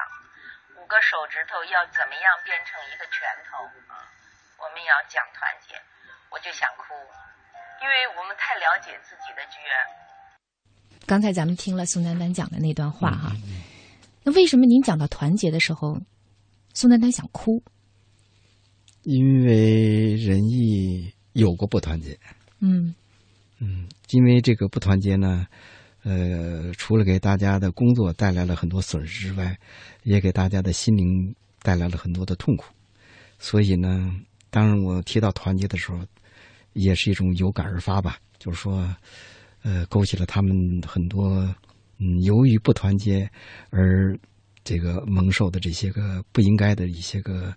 [0.79, 3.99] 五个手指头要怎么样变成一个拳头啊？
[4.61, 5.75] 我们要讲团结，
[6.31, 6.95] 我就想哭，
[7.83, 9.73] 因为我们太了解自己的剧院。
[11.07, 13.33] 刚才咱们听了宋丹丹讲的那段话哈，
[14.23, 15.99] 那为什么您讲到团结的时候，
[16.75, 17.65] 宋丹丹想哭？
[19.03, 22.17] 因为人艺有过不团结，
[22.61, 22.95] 嗯。
[23.63, 25.47] 嗯，因为这个不团结呢，
[26.03, 29.55] 呃，除了给大家的工作带来了很多损失之外，
[30.03, 32.73] 也给大家的心灵带来了很多的痛苦。
[33.39, 34.11] 所以呢，
[34.49, 35.99] 当然我提到团结的时候，
[36.73, 38.97] 也是一种有感而发吧，就是说，
[39.63, 40.55] 呃，勾起了他们
[40.87, 41.55] 很多
[41.99, 43.31] 嗯，由于不团结
[43.69, 44.19] 而
[44.65, 47.55] 这个蒙受的这些个不应该的一些个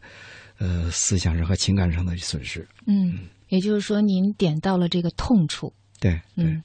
[0.57, 2.67] 呃思想上和情感上的损失。
[2.87, 3.19] 嗯，
[3.53, 5.71] 也就是说，您点到了这个痛处。
[5.99, 6.63] 对，对嗯，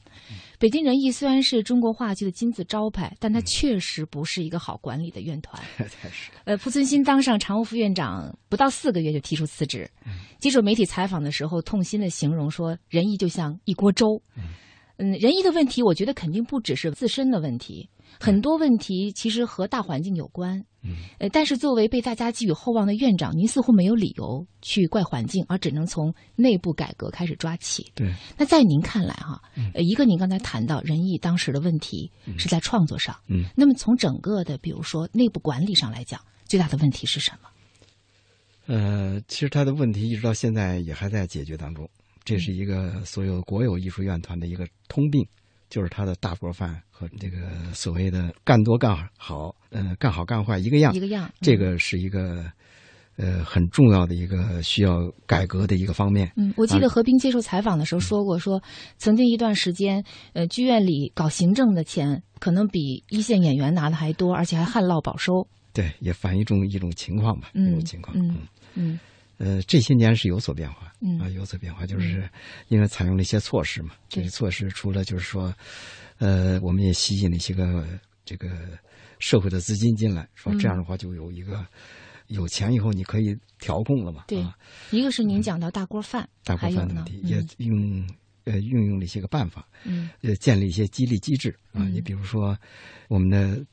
[0.58, 5.62] 北京人艺虽然是中国话剧的金字招牌，但它确实不是一个好管理的院团。
[6.44, 9.86] 呃，濮存昕当上常务副院长不到四个月就提出辞职。
[10.38, 14.20] 接受媒体采访的时候，痛心的形容说：“仁义就像一锅粥。”
[14.96, 17.86] 嗯，仁义的问题，我觉得肯定不只是自身的问题，
[18.18, 20.64] 很多问题其实和大环境有关。
[20.88, 27.92] 嗯，呃，但是作为被大家寄予厚望的院长，您似乎没有理由去怪环境，而只能从内部改革开始抓起。
[27.94, 29.42] 对，那在您看来，哈，
[29.74, 37.48] 呃，一个您刚才谈到仁义当时的问题是在创作上，嗯，那么从整个的比如说内部管理上来讲，最大的问题是什么？
[38.66, 41.88] 呃，其实他的问题一直到现在也还在解决当中。
[42.24, 45.26] 这是一个所有国有艺术院团的一个通病，
[45.68, 47.36] 就是他的大锅饭和这个
[47.72, 51.30] 所谓的干多干好，呃，干好干坏一个样，一个样。
[51.40, 52.44] 这个是一个
[53.16, 56.32] 呃很重要的一个需要改革的一个方面。
[56.36, 58.62] 嗯，我记得何冰接受采访的时候说过，说
[58.96, 60.02] 曾经一段时间，
[60.32, 65.46] 呃，剧院里搞行政的钱可能比一线演员拿的还多，而且还旱涝保收。
[65.72, 68.16] 对，也反映一种一种情况吧，一种情况。
[68.18, 68.38] 嗯
[68.74, 68.98] 嗯。
[69.38, 72.28] 呃，这些年是有所变化，嗯啊，有所变化，就是
[72.66, 73.94] 因为采用了一些措施嘛。
[74.08, 75.54] 这些措施除了就是说，
[76.18, 77.86] 呃，我们也吸引了一些个
[78.24, 78.48] 这个
[79.20, 81.64] 社会的资金进来，说这样的话就有一个
[82.26, 84.24] 有钱以后你可以调控了嘛。
[84.26, 84.58] 对啊，
[84.90, 88.04] 一个是您讲到大锅饭，大锅饭的问题，也用
[88.42, 91.84] 呃运用了一些个办法，嗯，呃，建立一些激励机制啊。
[91.84, 92.58] 你比如说，
[93.06, 93.64] 我们的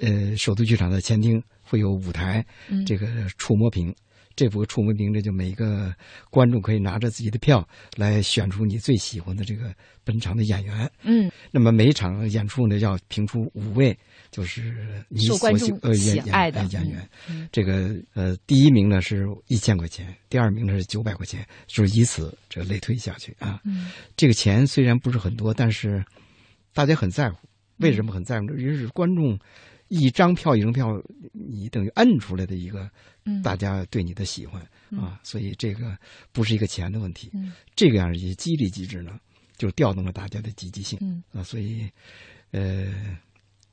[0.00, 3.92] 呃首都剧场的前厅会有舞台，嗯这个触摸屏。
[4.38, 5.92] 这幅触摸屏，这就每一个
[6.30, 9.74] 观众可以拿着自己的票来选出你最喜欢的这个
[10.04, 10.88] 本场的演员。
[11.02, 13.98] 嗯，那么每一场演出呢，要评出五位，
[14.30, 17.04] 就是你所喜呃喜演爱的演员。
[17.28, 23.60] 嗯，这个呃，第一名呢是一千块钱，第二名呢是九百块钱，就是以此这类推下去啊。
[23.64, 26.04] 嗯，这个钱虽然不是很多，但是
[26.72, 27.38] 大家很在乎。
[27.78, 28.46] 为什么很在乎？
[28.46, 29.36] 这是观众。
[29.90, 32.90] 一张票一张票，你等于摁出来的一个，
[33.42, 34.60] 大家对你的喜欢、
[34.90, 35.96] 嗯、啊，所以这个
[36.32, 37.30] 不是一个钱的问题。
[37.34, 39.18] 嗯、这个样一些激励机制呢，
[39.56, 40.98] 就调动了大家的积极性。
[41.00, 41.88] 嗯啊，所以
[42.50, 42.86] 呃，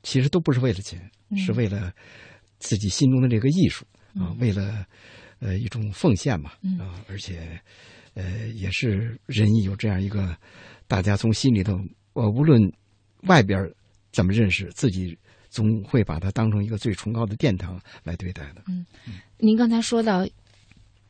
[0.02, 1.92] 其实都不是为了钱，嗯、是为了
[2.58, 4.86] 自己心中的这个艺术啊，为了
[5.38, 7.60] 呃一种奉献嘛嗯啊，而且
[8.14, 10.36] 呃也是仁义有这样一个，
[10.86, 11.72] 大家从心里头，
[12.14, 12.60] 呃，无论
[13.22, 13.58] 外边
[14.12, 15.18] 怎么认识自己。
[15.56, 18.60] 总会把它当成一个最崇高的殿堂来对待的。
[18.68, 18.84] 嗯，
[19.38, 20.26] 您刚才说到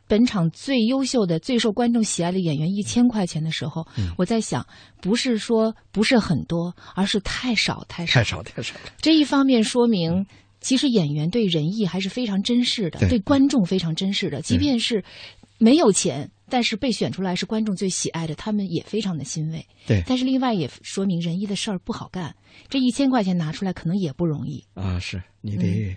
[0.07, 4.65] 本场最优秀的、最受观众喜爱的演员一千块钱的时候，嗯、我在想，
[5.03, 8.93] 不是说不是很多，而是太少太少太少太少了。
[8.99, 10.25] 这一方面说明，
[10.61, 15.03] 其实演员对仁义还是非常珍视的，对,对观众非常珍视的，即便是
[15.59, 16.31] 没有钱。
[16.49, 19.67] 但是被选出来是观众最喜爱的，他们也非常的欣慰。
[19.85, 22.33] 对，但是另外也说明仁义的事儿不好干，
[22.69, 24.97] 这一千块钱拿出来可能也不容易啊。
[25.01, 25.97] 是你得、嗯、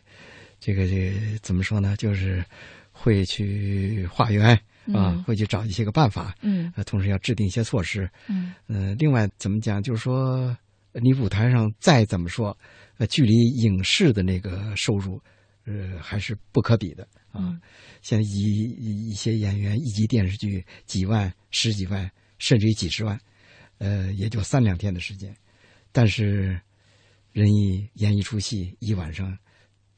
[0.60, 1.96] 这个这个怎么说呢？
[1.98, 2.44] 就是
[2.92, 4.44] 会去化缘
[4.88, 6.36] 啊，嗯、会去找一些个办法。
[6.42, 8.10] 嗯，呃，同时要制定一些措施。
[8.28, 9.80] 嗯，呃，另外怎么讲？
[9.84, 10.58] 就是说，
[10.94, 12.58] 你舞台上再怎么说，
[12.98, 15.22] 呃，距离影视的那个收入，
[15.70, 17.40] 呃，还是不可比的啊。
[17.40, 17.62] 嗯
[18.02, 23.20] 现在一一些演员一集电视剧几万、十几万，甚至于几十万，
[23.78, 25.36] 呃，也就三两天的时间。
[25.92, 26.58] 但是，
[27.34, 29.38] 人一演一出戏一晚上，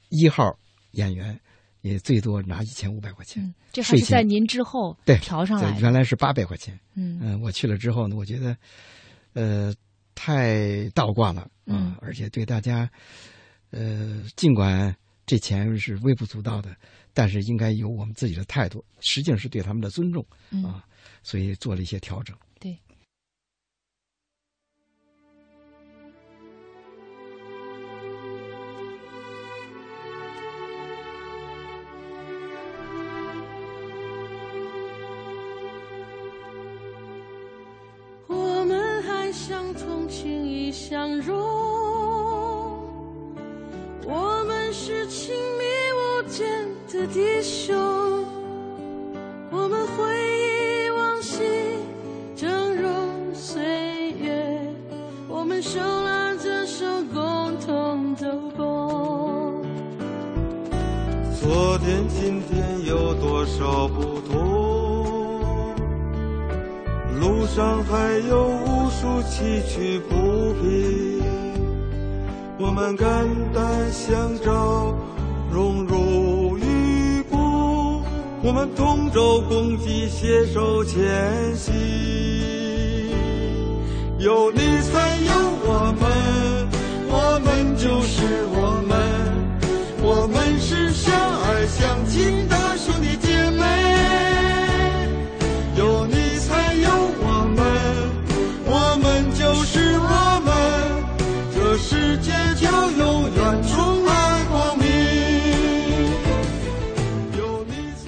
[0.10, 0.58] 一号
[0.94, 1.40] 演员
[1.82, 3.44] 也最多拿一千五百块钱。
[3.44, 5.80] 嗯，这还是在您之后对调上来。
[5.80, 6.74] 原来是八百块钱。
[6.96, 8.58] 嗯嗯、呃，我去了之后呢，我觉得，
[9.34, 9.72] 呃，
[10.16, 12.90] 太倒挂了啊，嗯、而且对大家，
[13.70, 14.96] 呃，尽管
[15.32, 16.76] 这钱是微不足道的。
[17.14, 20.86] 但是应该有我们自己的态度，实际上是对他们的尊重、嗯、啊，
[21.24, 22.36] 所以做了一些调整。
[22.60, 22.78] 对。
[38.28, 41.36] 我们还像从前一相融，
[44.14, 45.64] 我们是亲密
[45.96, 46.02] 无。
[46.28, 46.48] 间
[46.88, 47.76] 的弟兄，
[49.50, 50.04] 我们回
[50.38, 51.44] 忆往昔
[52.36, 52.48] 峥
[52.78, 54.72] 嵘岁月，
[55.28, 59.62] 我们手拉着手共同走过。
[61.42, 65.76] 昨天今天有多少不同？
[67.20, 71.11] 路上还有无数崎岖不平，
[72.72, 74.96] 我们肝胆相照。
[75.52, 78.02] 荣辱与共，
[78.42, 81.74] 我们同舟共济，携手前行。
[84.20, 85.34] 有你才有
[85.66, 86.70] 我们，
[87.10, 88.81] 我们就是我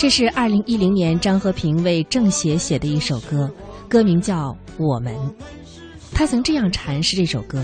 [0.04, 3.50] 这是二零一零年张和平为政协写的一首歌，
[3.88, 5.16] 歌名叫《我们》。
[6.12, 7.64] 他曾这样阐释这首歌，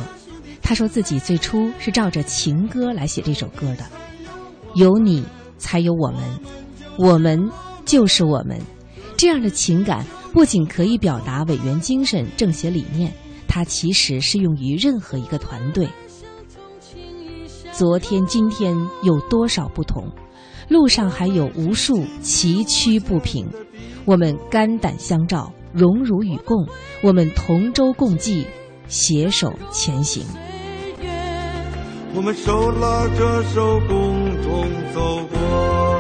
[0.62, 3.84] 他说自己最初是照着情歌来写这首歌的，
[4.74, 5.22] 有你
[5.58, 6.22] 才有我们，
[6.98, 7.38] 我们
[7.84, 8.58] 就是我们。
[9.18, 13.14] 这样的情感不仅可以表达委员精神、政协理念，
[13.50, 15.86] 它其实适用于任何一个团队。
[17.74, 18.74] 昨天、今天
[19.04, 20.10] 有多少不同？
[20.70, 23.48] 路上还有无数崎岖不平，
[24.06, 26.68] 我们肝胆相照，荣辱与共，
[27.02, 28.46] 我们同舟共济，
[28.88, 30.24] 携手前行。
[32.14, 36.00] 我们手拉着手共同走过。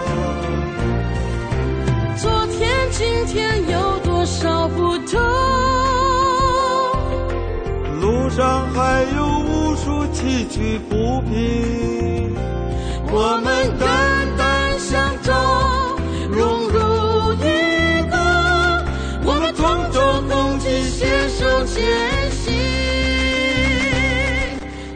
[2.15, 5.20] 昨天、今天有多少不同？
[7.99, 12.36] 路上还有无数崎岖不平，
[13.11, 14.18] 我们肝胆
[14.90, 15.32] 相照，
[16.32, 16.80] 荣辱
[17.44, 17.46] 与
[18.10, 18.18] 共，
[19.24, 19.62] 我们同
[19.92, 21.78] 舟共济，携手前
[22.32, 22.42] 行。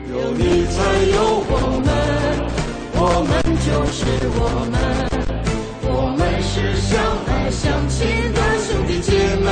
[0.09, 0.81] 有你才
[1.13, 1.53] 有我
[1.85, 1.87] 们，
[2.95, 3.31] 我们
[3.61, 4.01] 就是
[4.33, 4.41] 我
[4.71, 4.75] 们，
[5.83, 6.89] 我们是相
[7.27, 8.01] 爱相亲
[8.33, 9.13] 的兄弟姐
[9.45, 9.47] 妹。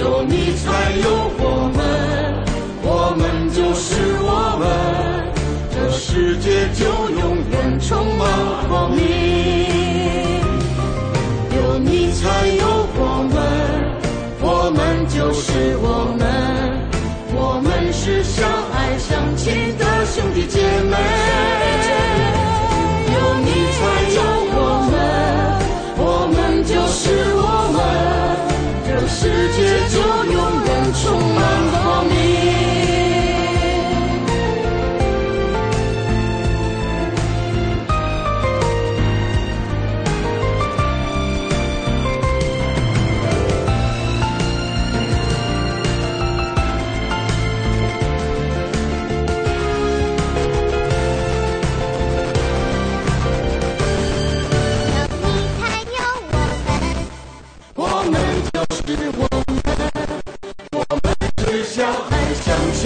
[0.00, 0.66] 有你才
[0.98, 1.78] 有我们，
[6.16, 8.26] 世界就永远充满
[8.70, 9.04] 光明。
[11.54, 13.36] 有你才有我们，
[14.40, 16.26] 我们就是我们，
[17.34, 20.58] 我们是相爱相亲的兄弟姐
[20.90, 22.35] 妹。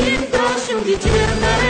[0.01, 1.70] 相亲的兄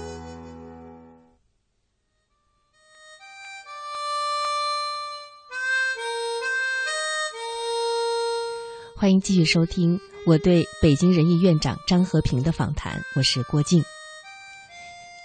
[9.01, 13.83] 欢迎继续收听我对北京人艺院长张和平的访谈，我是郭静。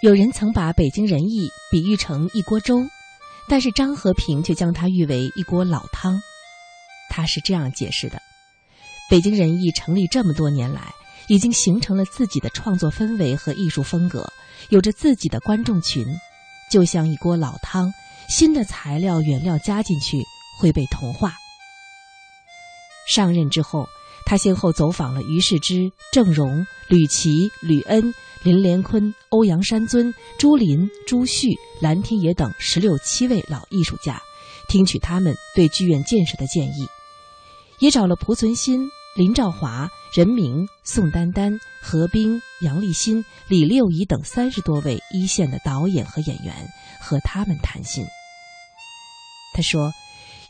[0.01, 2.83] 有人曾把北京人艺比喻成一锅粥，
[3.51, 6.18] 但是张和平却将它誉为一锅老汤。
[7.11, 8.18] 他是这样解释的：
[9.11, 10.95] 北京人艺成立这么多年来，
[11.29, 14.27] 已经形成了自己的创作氛围和艺术风格，
[14.70, 16.03] 有着自己的观众群，
[16.70, 17.93] 就像一锅老汤，
[18.27, 20.16] 新的材料原料加进去
[20.59, 21.35] 会被同化。
[23.07, 23.89] 上任之后，
[24.25, 34.21] 他先后走访了于世之、郑融、吕琦、吕恩、林连坤、欧阳山尊、朱琳、朱旭、蓝天野等十六七位老艺术家，
[34.69, 36.87] 听取他们对剧院建设的建议，
[37.79, 46.53] 也找了濮存昕、林兆华、任明、宋丹丹、何冰、杨立新、李六仪等三十多位一线的导演和演员，
[47.01, 48.05] 和他们谈心。
[49.55, 49.93] 他说：“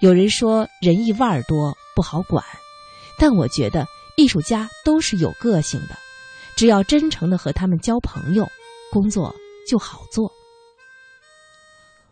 [0.00, 2.44] 有人说人一腕儿多。”不好管，
[3.18, 3.86] 但我觉得
[4.16, 5.96] 艺术家都是有个性的，
[6.54, 8.46] 只要真诚的和他们交朋友，
[8.92, 9.34] 工作
[9.66, 10.30] 就好做。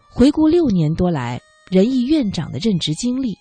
[0.09, 3.37] 回顾六年多来仁义院长的任职经历，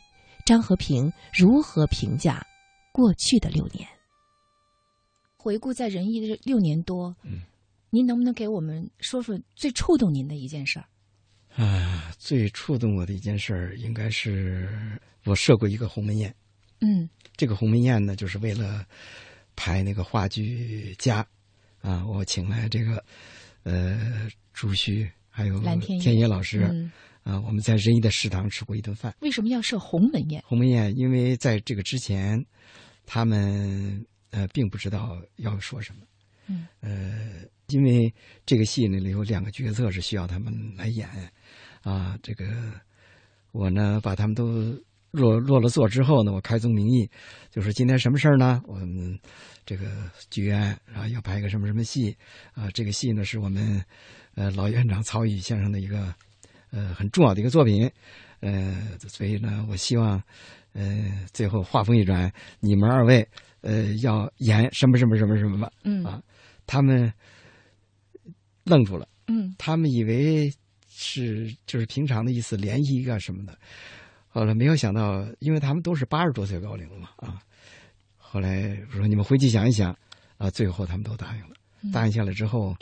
[0.45, 2.45] 张和平如何评价
[2.91, 3.87] 过去的六年？
[5.37, 7.41] 回顾在仁义的六年多，嗯，
[7.89, 10.85] 您能不能给我们说说最触动您的一件事儿？
[11.55, 14.67] 啊，最触动我的一件事儿，应该是
[15.25, 16.33] 我设过一个鸿门宴。
[16.81, 18.85] 嗯，这个鸿门宴呢，就是为了
[19.55, 21.25] 排那个话剧家
[21.81, 23.03] 啊，我请来这个
[23.63, 26.91] 呃朱旭还有蓝天天野老师、嗯
[27.23, 29.15] 啊，我们在仁义的食堂吃过一顿饭。
[29.19, 30.43] 为什么要设鸿门宴？
[30.45, 32.43] 鸿门宴，因为在这个之前，
[33.05, 36.01] 他们呃并不知道要说什么。
[36.47, 38.13] 嗯，呃，因为
[38.45, 41.07] 这个戏呢里有两个角色是需要他们来演，
[41.83, 42.45] 啊，这个
[43.51, 44.75] 我呢把他们都
[45.11, 47.07] 落落了座之后呢，我开宗明义，
[47.51, 48.61] 就说今天什么事儿呢？
[48.65, 49.19] 我们
[49.65, 49.85] 这个
[50.29, 52.15] 剧院啊要拍一个什么什么戏
[52.53, 53.83] 啊，这个戏呢是我们
[54.35, 56.13] 呃老院长曹禺先生的一个
[56.71, 57.89] 呃很重要的一个作品，
[58.39, 60.21] 呃，所以呢，我希望
[60.73, 63.27] 呃最后话锋一转，你们二位
[63.61, 66.21] 呃要演什么什么什么什么吧，嗯啊，
[66.65, 67.11] 他们
[68.63, 69.07] 愣住了。
[69.27, 70.51] 嗯他们以为
[70.95, 73.57] 是就是平常的意思，联谊一个什么的。
[74.27, 77.41] 后来没有想到，因为他们都是八十多岁高龄了嘛啊。
[78.17, 79.95] 后来我说你们回去想一想
[80.37, 81.49] 啊，最后他们都答应了。
[81.83, 82.73] 嗯答应下来之后，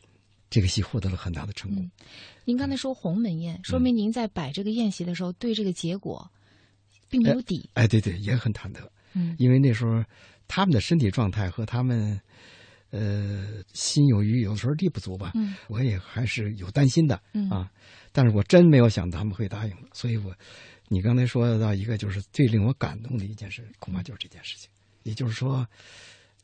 [0.49, 1.89] 这个戏获得了很大的成功。
[2.45, 6.29] 您刚才说鸿门宴，说明您在摆这个宴席的时候，对这个结果
[7.09, 7.67] 并没有底。
[7.73, 8.87] 哎，对对，也很忐忑。
[9.13, 10.03] 嗯因为那时候
[10.47, 12.17] 他们的身体状态和他们
[12.91, 17.19] 呃心有余，有的时候力不足吧，嗯我也还是有担心的。
[17.33, 17.71] 嗯啊，
[18.11, 20.33] 但是我真没有想到他们会答应了，所以我，
[20.89, 24.69] 你刚才说到一个就是最令我感动的一件事，恐怕就是这件事情，
[25.03, 25.65] 也就是说，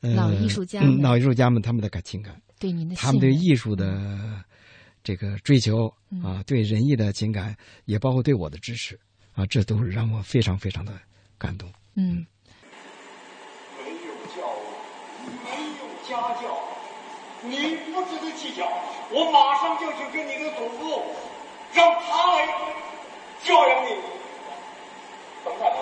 [0.01, 1.01] 呃、老艺术家嗯们。
[1.01, 4.43] 老艺术家们他们的感情感，对您的他们对艺术的
[5.03, 6.24] 这个追求嗯。
[6.24, 7.55] 啊，对仁义的情感，
[7.86, 8.97] 也包括对我的支持
[9.34, 10.93] 啊，这都是让我非常非常的
[11.38, 11.70] 感动。
[11.95, 12.26] 嗯。
[13.84, 16.11] 没有教育，没有家
[16.41, 16.47] 教，
[17.43, 18.65] 你不值得计较。
[19.09, 21.01] 我马上就去跟你的祖父，
[21.74, 22.47] 让他来
[23.43, 23.89] 教养你。
[25.43, 25.78] 冯太伯，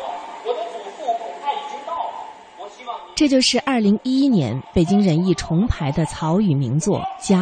[0.46, 2.14] 我的祖父恐怕已经到了，
[2.60, 3.00] 我希望。
[3.16, 7.38] 这就是二零一一年北京人艺重排的曹禺名作《家》，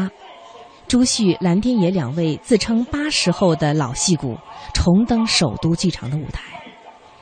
[0.87, 4.37] 朱旭、蓝天野两位自称八十后的老戏骨
[4.73, 6.43] 重登首都剧场的舞台。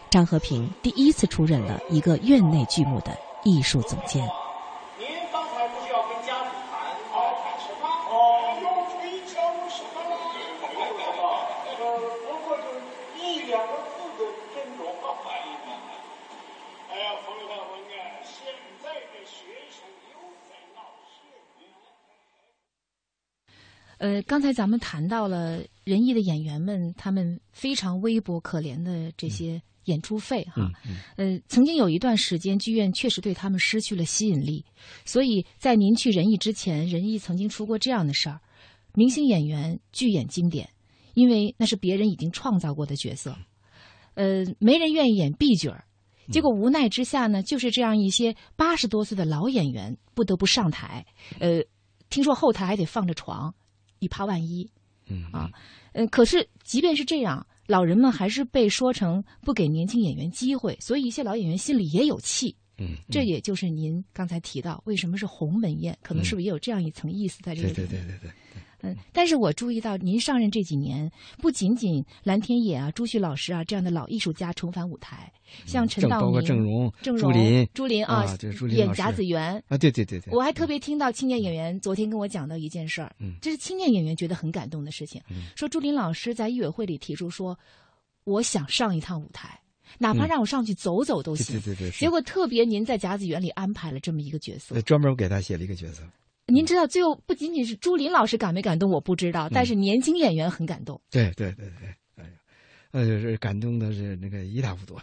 [0.09, 4.21] 张和平第一次出任了一个院内剧目的艺术总监。
[4.99, 7.87] 您刚才不是要跟家属谈，哦，谈什么？
[8.11, 8.19] 哦，
[8.61, 10.13] 要推敲什么呢？
[10.61, 11.19] 没有什么，
[11.79, 11.81] 呃，
[12.27, 12.75] 不过就是
[13.17, 14.21] 一两个字的
[14.53, 14.81] 尊重。
[16.91, 18.51] 哎呀，冯大文啊，现
[18.83, 20.19] 在的学生又
[20.49, 21.23] 在闹事。
[24.01, 30.71] 呃，刚才咱们谈到了仁义的演员们，他们非常微薄可怜的这些演出费哈。
[30.83, 34.65] 嗯呃，曾经有一段时间，剧院确实对他们失去了吸引力，
[35.05, 38.39] 所以在您去仁义之前，仁义曾经出过这样的事儿：
[38.95, 40.67] 明星演员剧演经典，
[41.13, 43.37] 因为那是别人已经创造过的角色。
[44.15, 45.85] 呃，没人愿意演 B 角儿，
[46.31, 51.05] 结果无奈之下呢，就是这样一些八十多岁的老演员不得不上台。
[51.39, 51.61] 呃，
[52.09, 53.53] 听说后台还得放着床，
[54.01, 54.69] 以怕万一。
[55.07, 55.49] 嗯啊，
[55.93, 62.55] 嗯，可是即便是这样，老人们还是被说成不给年轻演员机会，所以一些老演员心里也有气。
[62.77, 67.73] 嗯，这也就是您刚才提到为什么是鸿门宴，可能是不是也有这样一层意思在这里？
[67.73, 68.31] 对对对对对。
[68.81, 75.31] 嗯，但是我注意到您上任这几年，不仅仅蓝天野啊、朱旭老师啊这样的老艺术家重返舞台，
[75.65, 78.25] 像陈道明、包括郑荣、郑朱琳、朱琳啊，
[78.69, 80.33] 演甲子园啊，对对对对。
[80.33, 87.57] 我还特别听到青年演员昨天跟我讲到一件事儿，嗯，这是青年演员觉得很感动的事情，嗯，说朱琳老师在艺委会里提出说，
[88.23, 89.57] 我想上一趟舞台。
[89.97, 91.91] 哪怕让我上去走走都行，嗯对对对。
[91.91, 96.01] 结果特别您在甲子园里安排了这么一个角色，专门给他写了一个角色。
[96.51, 100.99] 您知道最后不仅仅是朱琳老师感没感动，我不知道，但是年轻演员很感动。
[101.09, 102.31] 对对对对，哎呀，
[102.91, 104.99] 呃，是感动的是那个一塌糊涂，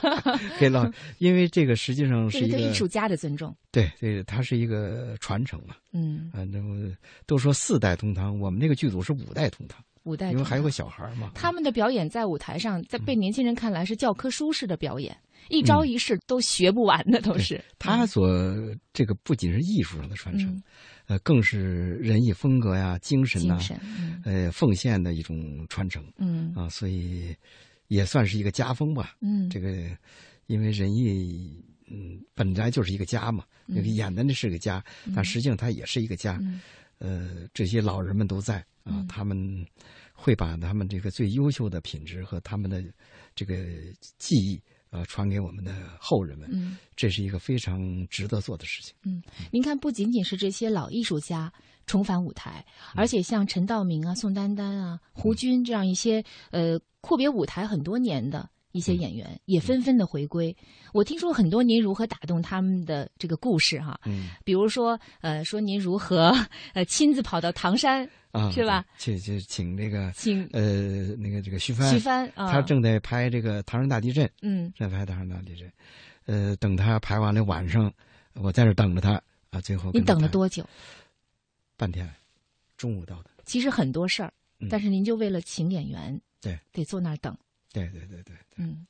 [0.58, 3.54] 给老，因为这个实际上是一个对艺术家的尊重。
[3.70, 5.76] 对对，它是一个传承嘛。
[5.92, 6.94] 嗯，反正
[7.26, 9.82] 都说四代同堂，我们那个剧组是五代同堂。
[10.06, 11.32] 五代，因为还有个小孩嘛。
[11.34, 15.14] 他们的表演在舞台上，在被年轻人看来是教科书式的表演，
[15.50, 17.62] 一招一式都学不完的，都是。
[17.78, 18.28] 他所
[18.92, 20.62] 这个不仅是艺术上的传承，
[21.06, 23.58] 呃，更是人艺风格呀、精神呐，
[24.24, 26.02] 呃，奉献的一种传承。
[26.18, 27.34] 嗯啊，所以
[27.88, 29.16] 也算是一个家风吧。
[29.20, 29.68] 嗯，这个
[30.46, 34.82] 因为人艺嗯本来就是一个家嘛，那个演的那是个家，
[35.14, 36.40] 但实际上它也是一个家。
[36.98, 39.36] 呃，这些老人们都在啊，他们
[40.14, 42.82] 会把他们这个最优秀的品质和他们的
[43.34, 43.54] 这个
[44.16, 46.48] 技艺呃传给我们的后人们。
[46.52, 47.78] 嗯，这是一个非常
[48.08, 48.94] 值得做的事情。
[49.04, 49.22] 嗯，
[49.52, 51.52] 您看，不仅仅是这些老艺术家
[51.84, 52.64] 重返舞台，
[52.94, 58.48] 而且像陈道明啊、宋丹丹啊、胡军这样一些呃阔别舞台很多年的。
[58.76, 60.54] 一些演员也纷纷的回归。
[60.92, 66.32] 我听说很多您如何打动他们的这个故事哈，嗯，比如说呃，说您如何
[66.74, 68.84] 呃亲自跑到唐山啊，是吧？
[68.98, 75.72] 去去请这个请呃那个这个徐帆，徐帆啊，他正在拍这个唐山大地震，嗯，正在拍唐山大地震，
[76.26, 77.90] 呃，等他拍完了晚上，
[78.34, 79.20] 我在这等着他
[79.50, 80.64] 啊，最后你等了多久？
[81.76, 82.08] 半天，
[82.76, 83.30] 中午到的。
[83.44, 84.32] 其实很多事儿，
[84.70, 87.36] 但是您就为了请演员，对，得坐那儿等。
[87.84, 88.86] 对对对对，嗯，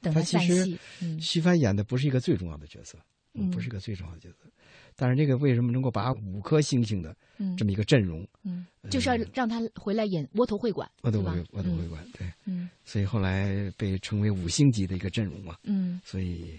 [0.00, 2.98] 等他其实嗯，徐帆演的不是一个最重要的角色，
[3.34, 4.50] 嗯，不是一个最重要的角色，
[4.96, 7.14] 但是这个为什么能够把五颗星星的
[7.56, 16.58] 这么一个阵容，嗯，就是要让他回来演窝头会馆，窝头会窝头会馆，对，嗯，所以后来被称为五星级的一个阵容嘛，嗯，所以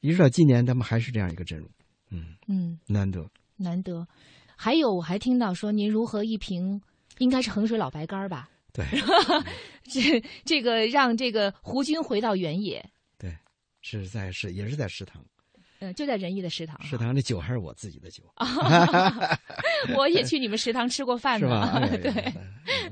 [0.00, 1.68] 一直到今年他们还是这样一个阵容，
[2.10, 4.06] 嗯嗯，难得难得，
[4.56, 6.80] 还有我还听到说您如何一瓶，
[7.18, 8.48] 应该是衡水老白干吧。
[8.78, 8.86] 对，
[9.90, 12.84] 这这个让这个胡军回到原野。
[13.18, 13.36] 对，
[13.80, 15.20] 是在是也是在食堂，
[15.80, 16.80] 嗯，就在仁义的食堂。
[16.84, 18.22] 食堂的酒还是我自己的酒。
[19.98, 21.80] 我也去你们食堂吃过饭是吧？
[21.90, 22.32] 对，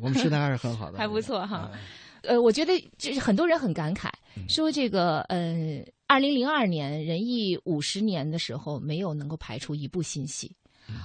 [0.00, 1.70] 我们食堂还是很好的，还不错哈。
[2.22, 4.10] 呃，我觉得就是很多人很感慨，
[4.48, 10.50] 说这个呃，二零零二年仁义五十年的时候，没有能够排出一部新戏。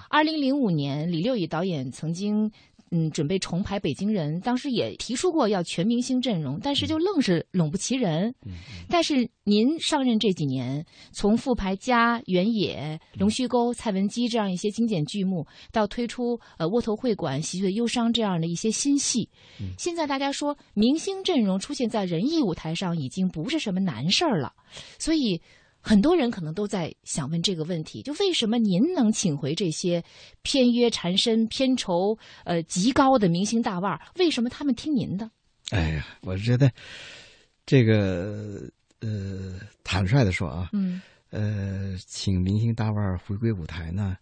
[0.10, 2.52] 二零零五年，李六乙导演曾经。
[2.92, 8.28] 嗯，准备重排《北京人》，当时也提出过要全明星阵容，但是就愣是拢不齐人。
[8.46, 8.52] 嗯，
[8.90, 19.30] 但是您上任这几年，从复排《家》《原野》《龙须沟》《蔡文姬》这样一些经典剧目，到推出呃《窝头会馆》《喜剧的忧伤》这样的一些新戏，
[19.62, 24.52] 嗯、现在大家说明星阵容出现在人艺舞台上已经不是什么难事儿了，
[25.00, 25.42] 所以。
[25.82, 30.04] 很多人可能都在想问这个问题：就为什么您能请回这些
[30.44, 34.00] 片约缠身、片酬呃极高的明星大腕儿？
[34.18, 35.30] 为什么他们听您的？
[35.72, 36.72] 哎呀，我觉得
[37.66, 38.70] 这个
[39.00, 44.16] 呃，坦率的说啊，嗯，呃，请明星大腕儿回归舞台呢，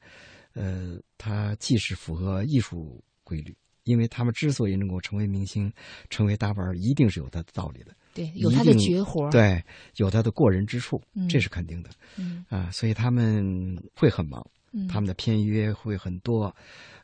[0.53, 5.71] 呃，它既是符合艺术规律，因为他们之所以能够成为明星、
[6.09, 7.93] 成为大腕儿，一定是有他的道理的。
[8.19, 9.63] 对，有他的绝活，对，
[9.95, 11.89] 有他的过人之处，嗯、这是肯定的。
[12.17, 16.53] 嗯啊，所以他们会很忙，嗯、他们的片约会很多，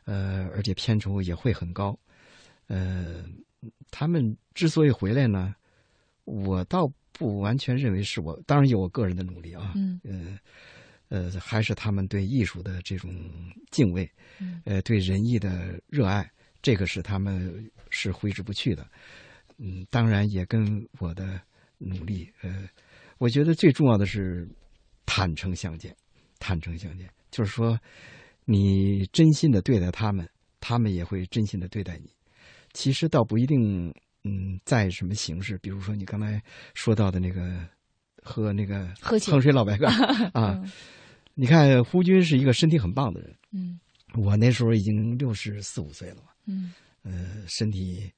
[0.04, 1.98] 呃，而且片酬也会很高。
[2.66, 3.24] 呃，
[3.90, 5.54] 他们之所以回来呢，
[6.24, 9.72] 我倒不完全认为是我，当然有我个人的努力啊。
[9.74, 10.38] 嗯呃
[11.08, 13.14] 呃，还是他们对艺术的这种
[13.70, 14.10] 敬畏，
[14.40, 16.28] 嗯、呃，对仁义的热爱，
[16.60, 18.84] 这个是他们是挥之不去的。
[19.58, 21.40] 嗯，当然也跟我的
[21.78, 22.68] 努力，呃，
[23.18, 24.48] 我觉得最重要的是
[25.04, 25.94] 坦诚相见，
[26.38, 27.78] 坦诚相见，就是说，
[28.44, 30.28] 你真心的对待他们，
[30.60, 32.10] 他们也会真心的对待你。
[32.72, 33.88] 其实倒不一定，
[34.24, 36.42] 嗯，在什么形式，比如说你刚才
[36.74, 37.66] 说到的那个
[38.22, 39.90] 喝那个喝酒衡水老白干
[40.34, 40.62] 啊，
[41.34, 43.80] 你看胡军是一个身体很棒的人，嗯。
[44.14, 46.72] 我那时候已经六十四五岁了嘛，嗯。
[47.02, 48.10] 呃，身体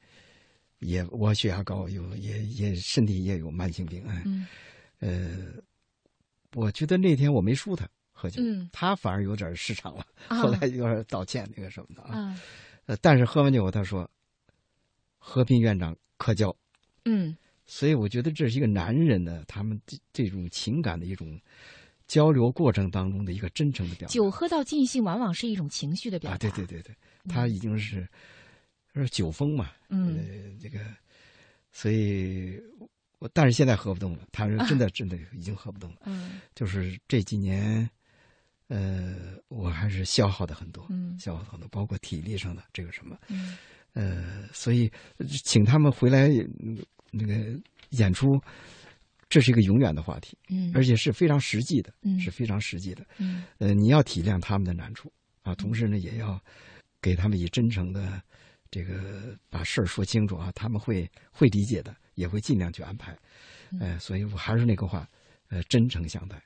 [0.79, 4.47] 也我血压高，有也也身体也有慢性病，哎，嗯。
[5.01, 5.53] 呃，
[6.55, 8.69] 我觉得那天我没输他喝酒，嗯。
[8.73, 10.39] 他反而有点失常了，啊。
[10.39, 12.03] 后来有点道歉那个什么的。
[12.03, 12.41] 啊，啊
[12.87, 14.09] 呃，但是喝完酒他说，
[15.19, 16.55] 和平院长可交，
[17.05, 17.37] 嗯。
[17.65, 21.39] 所以我觉得这是一个男人呢，他们这这种情感的一种
[22.07, 24.13] 交流过程当中的一个真诚的表达。
[24.13, 26.35] 酒喝到尽兴，往往是一种情绪的表达。
[26.35, 26.97] 啊，对对对对，
[27.29, 28.09] 他已经是
[29.03, 30.17] 是酒疯嘛，嗯。
[30.17, 30.79] 呃，这个，
[31.73, 32.61] 所以
[33.19, 36.41] 我但是现在喝不动了，他说真的 真的已经喝不动了，嗯。
[36.55, 37.89] 就是这几年，
[38.69, 39.17] 呃，
[39.49, 43.57] 我还是消耗的很多，嗯消耗得很多，包括体力上的这个什么，嗯。
[43.95, 46.29] 呃，所以呃请他们回来
[46.61, 46.79] 嗯
[47.11, 47.35] 那个
[47.91, 48.41] 演出，
[49.29, 50.71] 这是一个永远的话题，嗯。
[50.75, 53.05] 而且是非常实际的，嗯是非常实际的。
[53.19, 53.45] 嗯。
[53.59, 55.11] 呃，你要体谅他们的难处
[55.43, 56.41] 啊，同时呢，也要
[57.01, 58.23] 给他们以真诚的
[58.71, 63.17] 这个把事儿说清楚啊，他们会会理解的，也会尽量去安排。
[63.71, 65.09] 嗯呃，所以我还是那个话，
[65.49, 66.43] 呃，真诚相待。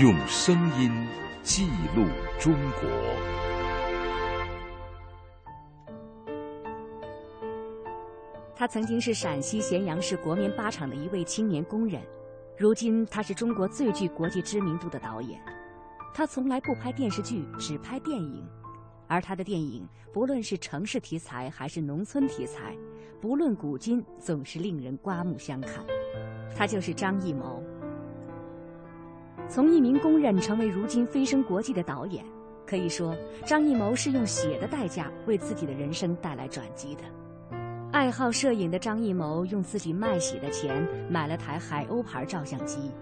[0.00, 0.90] 用声音
[1.42, 2.06] 记录
[2.38, 2.88] 中国。
[8.56, 12.00] 他曾经是陕西咸阳市国棉八厂的一位青年工人，
[12.56, 15.38] 如今他是中国最具国际知名度的导演。
[16.14, 18.42] 他从来不拍电视剧，只拍电影，
[19.06, 22.74] 而他的电影不论是城市题材还是农村题材，
[23.20, 25.84] 不论古今，总是令人刮目相看。
[26.56, 27.62] 他就是张艺谋。
[29.50, 32.24] 从一名工人成为如今飞升国际的导演，
[32.64, 37.02] 可以说张艺谋是用血的代价为自己的人生带来转机的。
[37.90, 42.92] 爱好摄影的张艺谋用自己卖血的钱买了台海鸥牌照相机，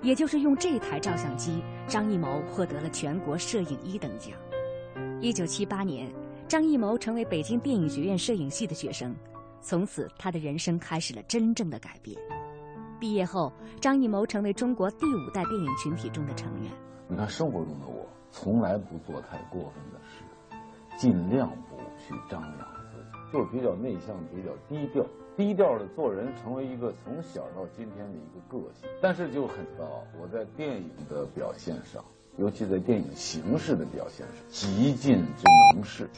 [0.00, 4.32] 也就是用这台照相机，张艺谋获得了全国摄影一等奖。
[5.20, 6.08] 一九七八年，
[6.46, 9.12] 张艺谋成为北京电影学院摄影系的学生，
[9.60, 12.16] 从此他的人生开始了真正的改变。
[12.98, 16.70] 毕业后，张艺谋成为中国第五代电影群体中的成员。
[17.06, 20.24] 你看，生活中的我从来不做太过分的事，
[20.98, 22.52] 尽量不去张扬
[22.92, 28.88] 自己，就是比较内向，比较低调，低调的做人，成为一个从小到今天的一个个性。
[29.00, 32.04] 但是就很高我在电影的表现上，
[32.36, 35.44] 尤其在电影形式的表现上，极尽之
[35.74, 36.08] 能事。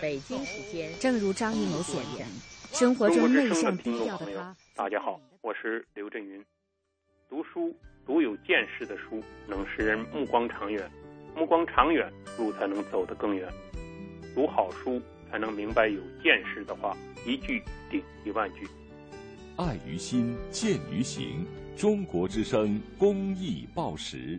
[0.00, 2.26] 北京时间，正如张艺谋所言，
[2.72, 4.56] 生活中内向低调的他。
[4.76, 6.44] 大家好，我是刘震云。
[7.28, 7.74] 读书，
[8.06, 10.84] 读有见识的书，能使人目光长远；
[11.34, 13.48] 目光长远，路才能走得更远。
[14.32, 16.96] 读好书，才能明白有见识的话，
[17.26, 18.68] 一句顶一万句。
[19.56, 21.44] 爱于心，见于行。
[21.76, 24.38] 中国之声公益报时。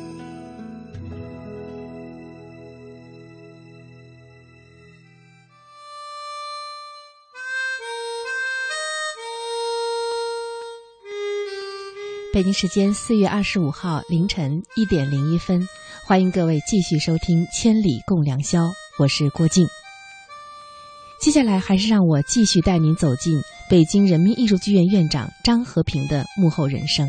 [12.41, 15.69] 北京时间四月二十五号凌晨一点零一分，
[16.07, 18.61] 欢迎各位继续收听《千里共良宵》，
[18.97, 19.67] 我是郭靖。
[21.19, 23.39] 接下来还是让我继续带您走进
[23.69, 27.07] 北京人民艺术剧院院长张和平的幕后人生。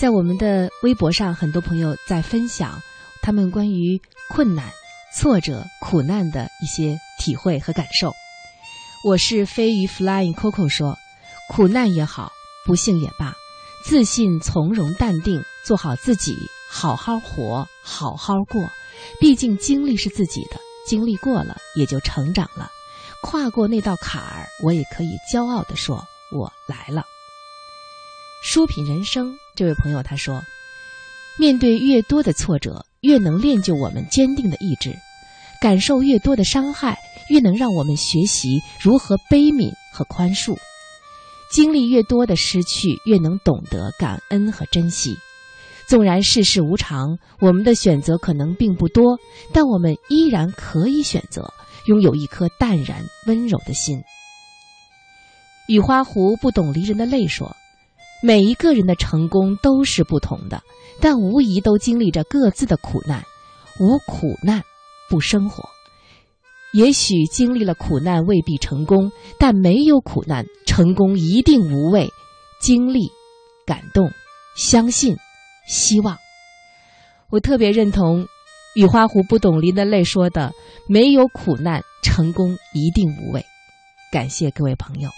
[0.00, 2.80] 在我们的微博上，很多朋友在分享
[3.20, 4.00] 他们关于
[4.30, 4.70] 困难、
[5.14, 8.14] 挫折、苦难的一些体会和感受。
[9.04, 10.96] 我是飞鱼 Flying Coco 说
[11.52, 12.32] ：“苦难也好，
[12.64, 13.34] 不幸也罢。”
[13.88, 16.36] 自信、从容、淡定，做好自己，
[16.68, 18.70] 好好活，好好过。
[19.18, 22.70] 毕竟经历是自己的，经历过了也就成长了。
[23.22, 27.02] 跨过那道坎儿，我也可以骄傲地说：“我来了。”
[28.44, 30.42] 书品人生，这位朋友他说
[31.40, 34.90] ：“面对越多的挫折，越能练就我们坚定的意志；
[35.62, 36.98] 感受越多的伤害，
[37.30, 40.54] 越能让我们学习如何悲悯和宽恕。”
[41.50, 45.16] 经历越多的失去，越能懂得感恩和珍惜。
[45.86, 49.18] 纵然世事无常，我们的选择可能并不多，
[49.52, 51.50] 但我们依然可以选择
[51.86, 54.02] 拥有一颗淡然温柔的心。
[55.66, 57.56] 雨花湖不懂离人的泪说
[58.22, 60.62] ：“每一个人的成功都是不同的，
[61.00, 63.24] 但无疑都经历着各自的苦难。
[63.80, 64.62] 无苦难，
[65.08, 65.66] 不生活。”
[66.72, 72.08] 也许经历了苦难未必成功，但没有苦难，成功一定无畏。
[72.60, 73.08] 经历、
[73.64, 74.10] 感动、
[74.56, 75.16] 相信、
[75.66, 76.18] 希望，
[77.30, 78.26] 我特别认同
[78.74, 80.52] 雨花湖不懂淋的泪说的
[80.88, 83.44] ：“没有苦难，成功一定无畏。”
[84.12, 85.08] 感谢各位朋友。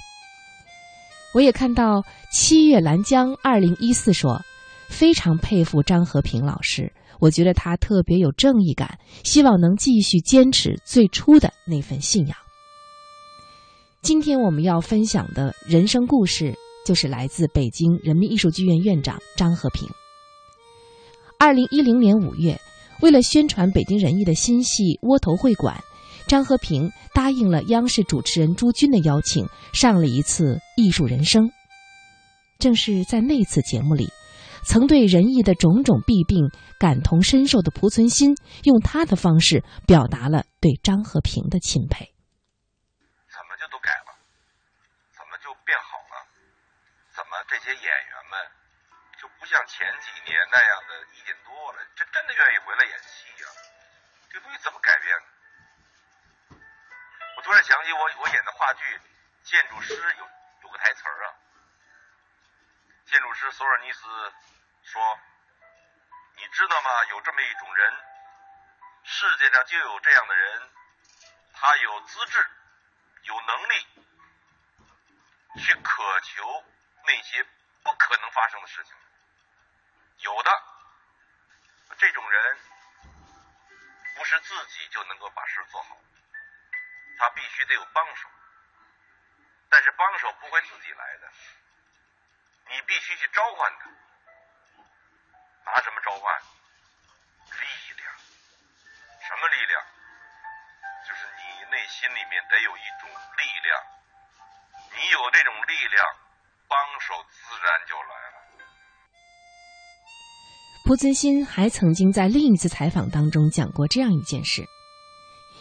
[1.32, 4.42] 我也看到七月兰江二零一四说，
[4.88, 6.92] 非常佩服张和平老师。
[7.20, 12.36] 我觉得他特别有正义感，希望能继续坚持最初的那份信仰。
[14.02, 16.54] 今天我们要分享的人生故事，
[16.86, 19.86] 就是来自北京人民艺术剧院院长张和平。
[21.38, 22.58] 二零一零年五月，
[23.02, 25.76] 为了宣传北京人艺的新戏《窝头会馆》，
[26.28, 31.44] 张和平答应了央视主持人朱军的邀请，上了一次《艺术人生》。
[32.58, 34.08] 正是在那次节目里。
[34.62, 38.34] 曾对仁义的种种弊病感同身受的濮存昕，
[38.64, 42.14] 用他的方式表达了对张和平的钦佩。
[43.28, 44.14] 怎么就都改了？
[45.16, 46.26] 怎么就变好了？
[47.10, 48.34] 怎么这些演员们
[49.20, 51.78] 就不像前几年那样的意见多了？
[51.96, 53.46] 这真的愿意回来演戏呀、
[54.30, 55.10] 这东西怎么改变？
[57.36, 58.82] 我突然想起我我演的话剧
[59.42, 60.24] 《建筑师》有
[60.62, 61.32] 有个台词儿啊，
[63.10, 64.32] 建筑师索尔尼斯
[64.84, 65.18] 说
[66.38, 67.04] ：“你知道吗？
[67.10, 67.92] 有这么一种人，
[69.02, 70.70] 世界上就有这样的人，
[71.52, 72.50] 他有资质，
[73.22, 73.86] 有能力，
[75.58, 76.64] 去渴求
[77.04, 77.44] 那些
[77.82, 78.94] 不可能发生的事情。
[80.18, 80.62] 有的
[81.98, 82.58] 这种人，
[84.14, 86.00] 不是自己就能够把事做好，
[87.18, 88.28] 他必须得有帮手。
[89.68, 91.32] 但是帮手不会自己来的，
[92.70, 93.90] 你必须去召唤他。
[95.66, 96.24] 拿什么召唤？
[97.58, 97.66] 力
[97.98, 98.06] 量。
[99.26, 99.74] 什么力量？
[101.06, 103.70] 就是你内心里面得有一种力量，
[104.94, 106.04] 你有这种力量，
[106.68, 108.38] 帮手自然就来了。
[110.86, 114.64] 濮存昕还曾经在另一次采访当中讲过这样一件事：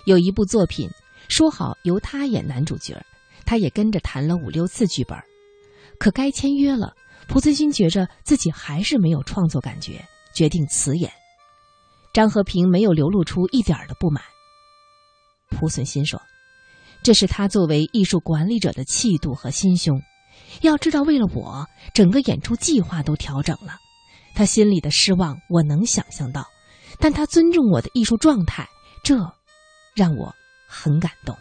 [0.05, 0.89] 有一部作品
[1.29, 2.95] 说好由他演男主角，
[3.45, 5.17] 他也跟着谈了五六次剧本，
[5.99, 6.95] 可该签约了，
[7.27, 11.11] 濮存昕觉着自己还是没有创作感觉，决定辞演。
[12.13, 14.23] 张和平没有流露出一点的不满。
[15.51, 16.21] 濮存昕说
[17.03, 20.01] ：“这是他作为艺术管理者的气度和心胸。
[20.61, 23.75] 要知道，为了我，整个演出计划都调整了。
[24.33, 26.47] 他心里的失望，我能想象到，
[26.97, 28.67] 但他尊重我的艺术状态，
[29.03, 29.15] 这
[29.95, 30.33] 让我
[30.67, 31.35] 很感动。”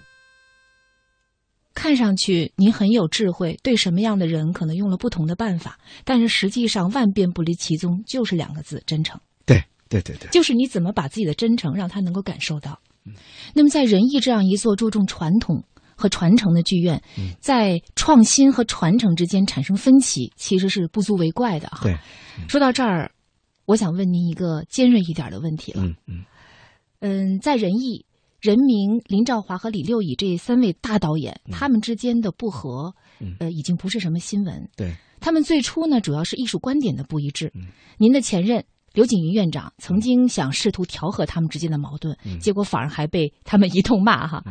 [1.78, 9.20] 看上去您很有智慧，对什么样的人可能用了不同的办法，但是实际上万变不离其宗，就是两个字：真诚。
[9.46, 12.80] 对对对对，就是你怎么把自己的真诚让他能够感受到。
[13.54, 15.64] 那么，在仁义这样一座注重传统
[15.94, 17.00] 和传承的剧院，
[17.38, 21.84] 在创新和传承之间产生分歧，其实是不足为怪的哈。
[21.84, 21.96] 对，
[22.48, 23.12] 说到这儿，
[23.66, 25.84] 我想问您一个尖锐一点的问题了。
[25.84, 26.24] 嗯嗯
[27.00, 28.04] 嗯，在仁义。
[28.40, 32.94] 任明、林兆华和李六乙这三位大导演，嗯他们之间的不和，
[33.40, 34.68] 呃，已经不是什么新闻。
[34.76, 37.50] 对，他们最初呢，主要是艺术观点的不一致。
[37.54, 37.66] 嗯
[37.98, 44.42] 您的前任刘景云院长曾经想试图调和他们之间的矛盾，嗯结果反而还被他们一通骂哈。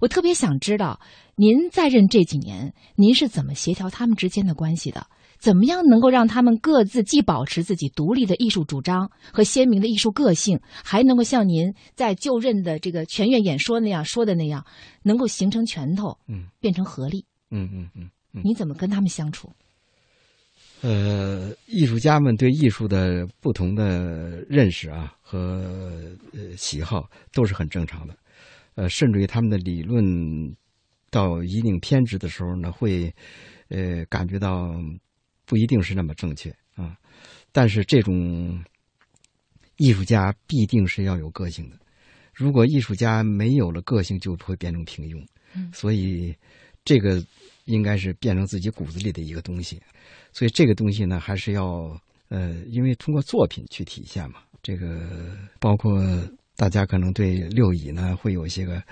[0.00, 0.98] 我特别想知道，
[1.36, 5.06] 您在任这几年，您是怎么协调他们之间的关系的？
[5.44, 14.64] 怎么样能够让他们各自既保持自己独立的艺术主张和鲜明的艺术个性，还能够像您在就任的这个全院演说那样说的那样，
[15.02, 17.26] 能够形成拳头，嗯，变成合力？
[17.50, 19.52] 嗯嗯嗯嗯，你怎么跟他们相处？
[20.80, 25.62] 呃，艺术家们对艺术的不同的认识啊和
[26.32, 28.16] 呃喜好都是很正常的，
[28.76, 30.02] 呃，甚至于他们的理论
[31.10, 33.14] 到一定偏执的时候呢，会
[33.68, 34.74] 呃感觉到
[35.46, 36.96] 不一定是那么正确啊。
[37.52, 38.64] 但是这种
[39.76, 41.78] 艺术家必定是要有个性的，
[42.32, 45.24] 如果艺术家没有了个性，就会变成平庸。
[45.54, 46.34] 嗯所以
[46.84, 47.24] 这个
[47.64, 49.80] 应该是变成自己骨子里的一个东西。
[50.32, 51.96] 所以这个东西呢，还是要
[52.28, 54.40] 呃，因为通过作品去体现嘛。
[54.62, 56.02] 这个包括
[56.56, 58.82] 大家可能对六乙呢会有一些个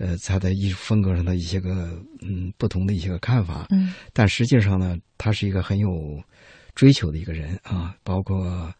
[0.00, 1.70] 呃他在艺术风格上的一些个
[2.20, 5.88] 嗯不同的一些个看法，嗯，但实际上呢，他是一个很有
[6.74, 8.74] 追求的一个人啊，包括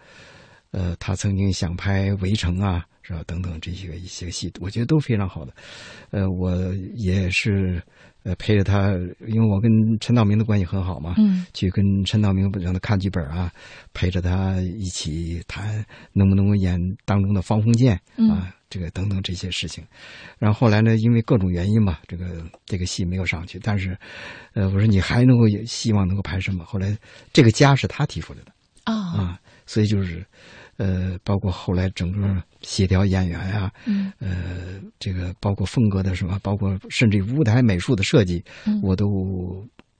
[0.72, 3.22] 呃他曾经想拍《围城》啊，是吧？
[3.26, 5.52] 等等这些个一些戏，我觉得都非常好的。
[6.10, 6.52] 呃，我
[6.96, 7.80] 也是。
[8.22, 8.90] 呃，陪着他，
[9.26, 13.50] 因为我跟陈道明的关系很好嘛，嗯，去跟陈道明让他看剧本啊，
[13.94, 19.84] 陪着他一起谈能不能够演当中的方鸿渐嗯啊，这个等等这些事情。
[20.38, 23.58] 然后后来呢，因为各种原因嘛，这个这个戏没有上去。
[23.62, 23.94] 但是，
[24.54, 26.64] 呃，我说你还能够希望能够拍什么？
[26.64, 26.96] 后来
[27.32, 28.52] 这个家是他提出来的
[28.84, 30.24] 啊、啊，所以就是。
[30.76, 39.04] 呃，包括后来整个协调演员呀、嗯，呃，这个包括风格的什么，包括甚至于舞台美术的设计，嗯我都，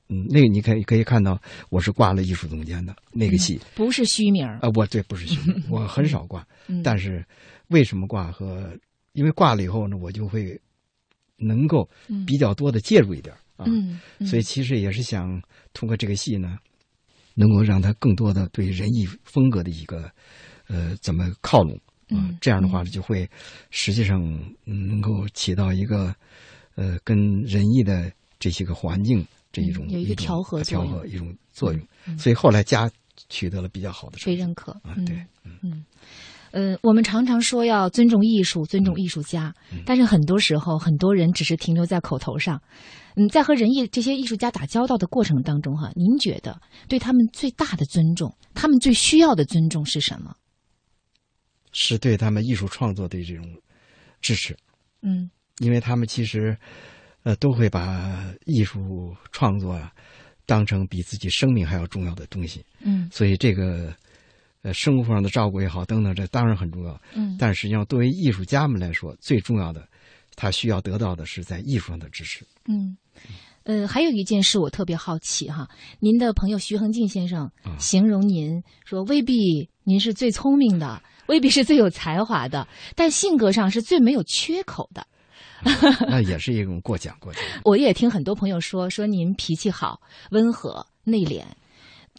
[0.09, 7.23] 嗯，那个你可以可以看到，我是挂了艺术总监的那个戏，不是虚名啊、我对不是虚名， 我很少挂，嗯但是
[7.71, 8.71] 为什么挂和，
[9.15, 10.61] 因为挂了以后呢，我就会
[11.37, 11.89] 能够
[12.25, 13.67] 比较多的介入一点啊，
[14.27, 15.43] 所以其实也是想
[15.73, 16.57] 通过这个戏呢，
[17.35, 20.11] 能够让他更多的对人艺风格的一个。
[20.73, 21.75] 呃，怎么靠拢
[22.11, 22.15] 啊？
[22.31, 23.29] 嗯这样的话呢就会
[23.71, 24.23] 实际上
[24.67, 26.15] 嗯能够起到一个
[26.77, 31.83] 呃跟人艺的这些个环境这一种、嗯有一个种调和调和一种作用。
[32.07, 32.89] 嗯所以后来加
[33.29, 35.85] 取得了比较好的被认可对，嗯，
[36.53, 42.61] 呃，我们常常说要尊重艺术，尊重艺术家，嗯但是很多时候，很多人只是停留在口头上。
[43.17, 50.35] 嗯，在和人艺这些艺术家打交道的过程当中，哈，您觉得对他们最大的尊重，他们最需要的尊重是什么？
[51.73, 53.45] 是对他们艺术创作的这种
[54.21, 54.57] 支持，
[55.03, 56.57] 嗯因为他们其实
[57.23, 59.93] 呃都会把艺术创作啊
[60.47, 63.95] 当成比自己生命还要重要的东西，嗯所以这个
[64.63, 67.01] 呃生活上的照顾也好等等，这当然很重要。
[67.15, 69.87] 嗯但实际上，作为艺术家们来说，最重要的，
[70.37, 72.47] 他需要得到的是在艺术上的支持。
[72.67, 72.97] 嗯，
[73.65, 85.07] 呃，还有一件事我特别好奇哈，您的朋友徐恒进先生啊形容您说，未必您是最聪明的，未必是最有才华的，但性格上是最没有缺口的。
[86.09, 87.43] 那也是一种过奖，过奖。
[87.65, 90.01] 我也听很多朋友说，说您脾气好、
[90.31, 91.45] 温和、内敛。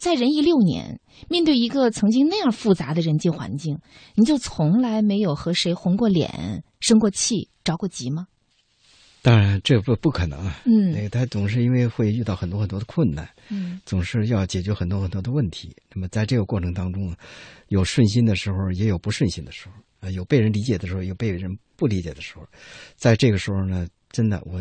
[0.02, 0.98] 在仁义六年，
[1.28, 3.78] 面对一个曾经那样复杂的人际环境，
[4.16, 8.26] 您就从来没有和谁红过脸、生过气、着过急吗？
[9.22, 10.60] 当然，这不不可能啊。
[10.64, 15.72] 嗯那个他总是因为会遇到很多很多的困难，嗯总是要解决很多很多的问题。
[15.94, 17.14] 那么在这个过程当中，
[17.68, 22.44] 有顺心的时候，也有不顺心的时候，啊，有被人理解的时候，有被人不理解的时候。
[22.96, 24.60] 在这个时候呢，真的我，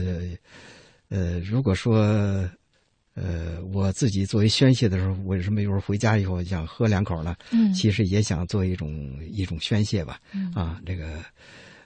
[1.09, 2.47] 呃，如果说，
[3.13, 7.35] 呃，我自己作为宣泄的时候，为什么有时候回家以后想喝两口呢？
[7.51, 8.89] 嗯其实也想做一种
[9.29, 10.19] 一种宣泄吧。
[10.33, 11.19] 嗯啊，这个，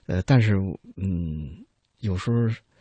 [0.05, 0.53] 呃，但是
[0.97, 1.49] 嗯，
[1.99, 2.37] 有时候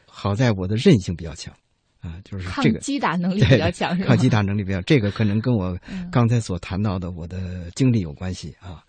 [0.07, 1.55] 好在我的韧性比较强。
[2.01, 8.85] 啊，就是这个抗击打能力比较强是吧抗击打能力比较，这个可能跟我嗯刚才所谈到的我的经历有关系啊。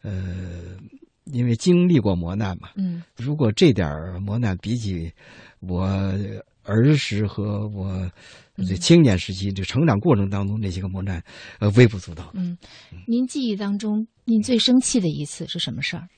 [0.00, 0.74] 呃，
[1.24, 3.86] 因为经历过磨难嘛，嗯如果这点
[4.22, 5.12] 磨难比起
[5.60, 5.86] 我
[6.62, 8.10] 儿时和我
[8.68, 11.22] 这青年时期这成长过程当中那些个磨难，
[11.58, 12.30] 呃，微不足道。
[12.34, 12.56] 嗯，
[13.06, 16.08] 您记忆当中，您最生气的一次是什么事儿？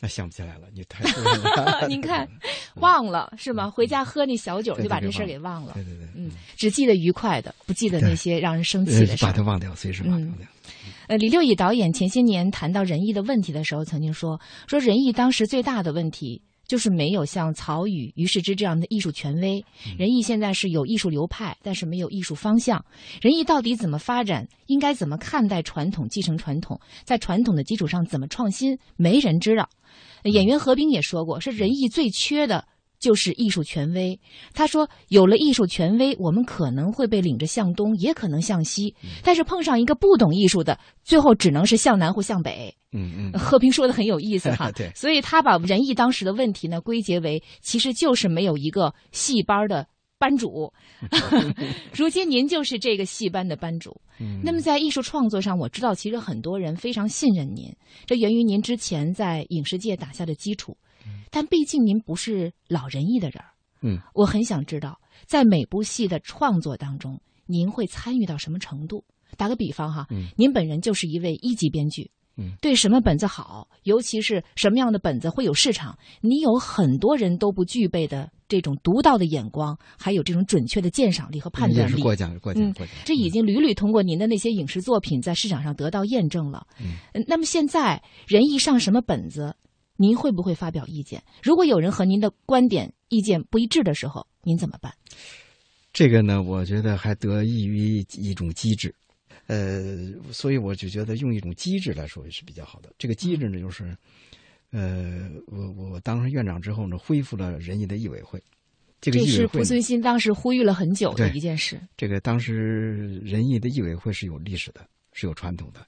[0.00, 1.86] 那想不起来了，你太了。
[1.88, 2.28] 您看，
[2.76, 3.68] 忘了是吗？
[3.68, 5.72] 回家喝那小酒就把这事儿给忘了。
[5.74, 9.28] 对对对，嗯，只记得愉快的，不记得那些让人生气的呃事儿。
[9.28, 10.46] 把它忘掉，随时忘嗯掉。
[11.08, 19.64] 呃，李六乙导演前些年谈到仁义的问题的时候，曾经说说仁义当时最大的问题就是没有像曹禺、于世之这样的艺术权威。
[19.98, 22.84] 仁义现在是有艺术流派，但是没有艺术方向。
[23.20, 24.46] 仁义到底怎么发展？
[24.66, 26.06] 应该怎么看待传统？
[26.08, 28.78] 继承传统，在传统的基础上怎么创新？
[28.96, 29.68] 没人知道。
[30.22, 32.64] 呃演员何冰也说过，是仁义最缺的。
[32.98, 34.18] 就是艺术权威。
[34.52, 38.94] 他说，有了艺术权威，我们可能会被领着向东，也可能向西。
[39.22, 42.74] 但是碰上一个不懂艺术的，最后只能是向南或向北。
[42.92, 49.86] 嗯嗯， 贺平说的很有意思哈， 对所以他把仁义当时的问题呢归结为，其实就是没有一个戏班的
[50.18, 50.72] 班主。
[51.92, 54.00] 如今您就是这个戏班的班主。
[54.20, 57.72] 嗯那么在艺术创作上，我知道其实很多人非常信任您，
[58.06, 60.76] 这源于您之前在影视界打下的基础。
[61.30, 63.50] 但毕竟您不是老仁义的人儿，
[63.82, 69.04] 嗯，我很想知道，在每部戏的创作当中，您会参与到什么程度？
[69.36, 81.90] 打个比方哈，嗯您本人就是一位一级编剧，嗯对什么本子好，尤其是什么样的本子会有市场，你有很多人都不具备的这种独到的眼光，还有这种准确的鉴赏力和判断力。
[81.92, 86.66] 也是过奖过奖嗯过奖，这已经屡屡通过您的那些影视作品在市场上得到验证了。
[86.80, 86.94] 嗯，
[87.28, 89.54] 那么现在仁义上什么本子，
[90.00, 91.22] 您会不会发表意见？
[91.42, 94.94] 如果有人和您的观点意见不一致的时候，您怎么办？
[95.92, 98.94] 这个呢，我觉得还得益于一种机制，
[99.46, 102.92] 呃，所以我就觉得用一种机制来说也是比较好的。
[102.96, 103.96] 这个机制呢，就是，
[104.70, 108.40] 呃，我我当上院长之后呢，恢复了仁义的艺委会。
[109.00, 111.80] 这个是濮存昕当时呼吁了很久的一件事。
[111.96, 115.86] 这个当时仁义的艺委会是有历史的，是有传统的，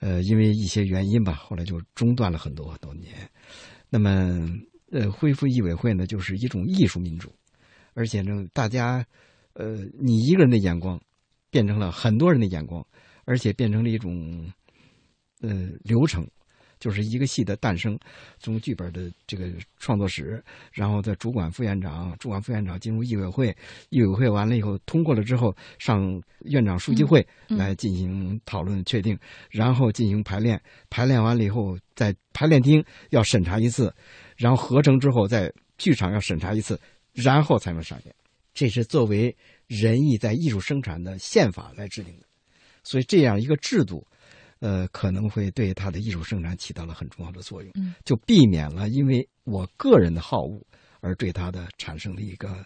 [0.00, 3.14] 呃，因为一些原因吧，后来就中断了很多很多年。
[3.90, 4.48] 那么，
[4.90, 7.32] 呃，恢复艺委会呢，就是一种艺术民主，
[7.94, 9.04] 而且呢，大家，
[9.54, 11.00] 呃，你一个人的眼光，
[11.50, 12.86] 变成了很多人的眼光，
[13.24, 14.52] 而且变成了一种，
[15.40, 16.26] 呃，流程。
[16.78, 17.98] 就是一个戏的诞生，
[18.38, 20.42] 从剧本的这个创作史，
[20.72, 23.56] 然后在主管副院长，主管副院长进入艺委会，
[23.90, 29.18] 艺委会完了以后通过了之后，上院长书记会来进行讨论确定，
[29.50, 33.94] 然后进行排练，排练完了以后在排练厅要审查一次，
[34.36, 36.80] 然后合成之后在剧场要审查一次，
[37.12, 38.14] 然后才能上演。
[38.54, 39.36] 这是作为
[39.66, 42.26] 仁义在艺术生产的宪法来制定的，
[42.82, 44.04] 所以这样一个制度。
[44.60, 50.60] 呃，可能会对他的艺术生产起到了很重要的作用，嗯就避免了因为我个人的好恶
[51.00, 52.64] 而对他的产生的一个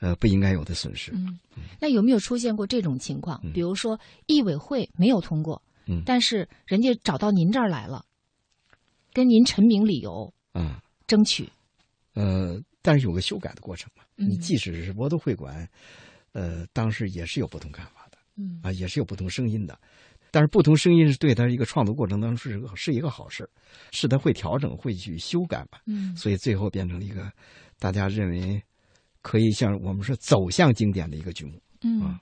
[0.00, 1.12] 呃不应该有的损失。
[1.12, 1.38] 嗯，
[1.80, 3.40] 那有没有出现过这种情况？
[3.44, 8.04] 嗯比如说艺委会没有通过，嗯但是人家找到您这儿来了，
[9.12, 10.76] 跟您陈明理由，嗯，
[11.06, 11.48] 争取，
[12.14, 14.02] 呃，但是有个修改的过程嘛。
[14.16, 15.68] 嗯你即使是博多会馆，
[16.32, 19.78] 呃，当时也是有不同看法的，嗯啊，也是有不同声音的。
[20.30, 23.48] 但是不同声音是对他一个创作过程当中是个是一个好事
[23.92, 25.78] 是他会调整、会去修改嘛。
[25.86, 27.30] 嗯所以最后变成了一个
[27.78, 28.62] 大家认为
[29.22, 31.60] 可以像我们说走向经典的一个剧目。
[31.82, 32.18] 嗯，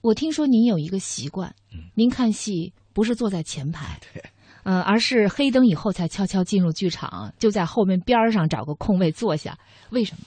[0.00, 1.54] 我听说您有一个习惯，
[1.94, 4.22] 您看戏不是坐在前排， 对，
[4.64, 9.58] 嗯，而是黑灯以后才悄悄进入剧场，就在后面边儿上找个空位坐下。
[9.90, 10.26] 为什么？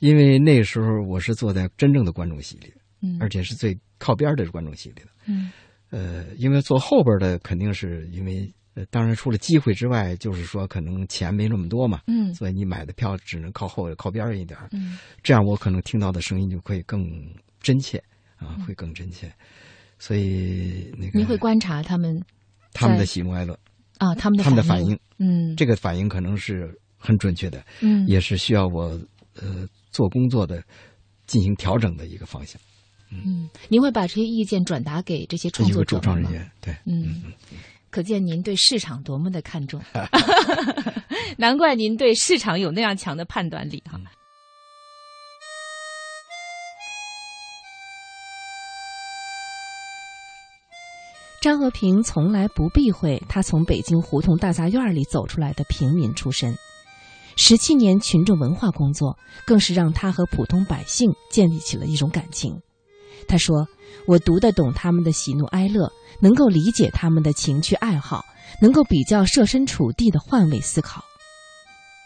[0.00, 2.72] 因为那时候我是坐在真正的观众席里，
[3.02, 5.08] 嗯而且是最靠边的观众席里的。
[5.26, 5.50] 嗯
[5.94, 17.00] 呃，因为坐后边的肯定是因为，呃，当然除了机会之外，就是说可能钱没那么多嘛，嗯所以你买的票只能靠后靠边一点儿嗯这样我可能听到的声音就会更
[17.60, 18.02] 真切
[18.38, 19.32] 啊，会更真切。
[20.00, 22.20] 所以那个你会观察他们
[22.72, 23.56] 他们的喜怒哀乐
[23.98, 29.00] 啊，他们的他们的反反应，嗯，这个反应可能是很准确的，嗯也是需要我
[29.40, 30.60] 呃做工作的
[31.26, 32.60] 进行调整的一个方向。
[33.24, 36.02] 嗯，您会把这些意见转达给这些创作者们吗？
[36.02, 37.22] 主创人员，对，嗯，
[37.90, 39.80] 可见您对市场多么的看重，
[41.38, 44.00] 难怪您对市场有那样强的判断力哈。
[51.40, 56.56] 张和平从来不避讳他从北京胡同大杂院里走出来的平民出身，
[57.36, 62.62] 十七年群众文化工作更是让他和普通百姓建立起了一种感情。
[63.26, 63.66] 他说
[64.06, 68.24] ：“我读得懂他们的喜怒哀乐，能够理解他们的情趣爱好，
[68.60, 71.04] 能够比较设身处地的换位思考。”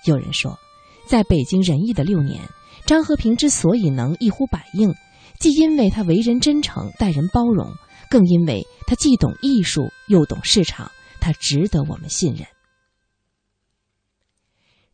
[0.07, 0.59] 有人说，
[1.07, 2.41] 在北京仁义的六年，
[2.87, 4.95] 张和平之所以能一呼百应，
[5.41, 7.75] 既因为他为人真诚、待人包容，
[8.09, 10.91] 更因为他既懂艺术又懂市场，
[11.21, 12.47] 他值得我们信任。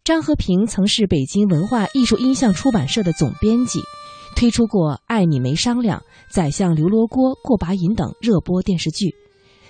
[0.02, 3.80] 张和平曾是北京文化艺术音像出版社的总编辑，
[4.34, 6.00] 推出过《爱你没商量》
[6.34, 9.14] 《宰相刘罗锅》《过把瘾》等热播电视剧。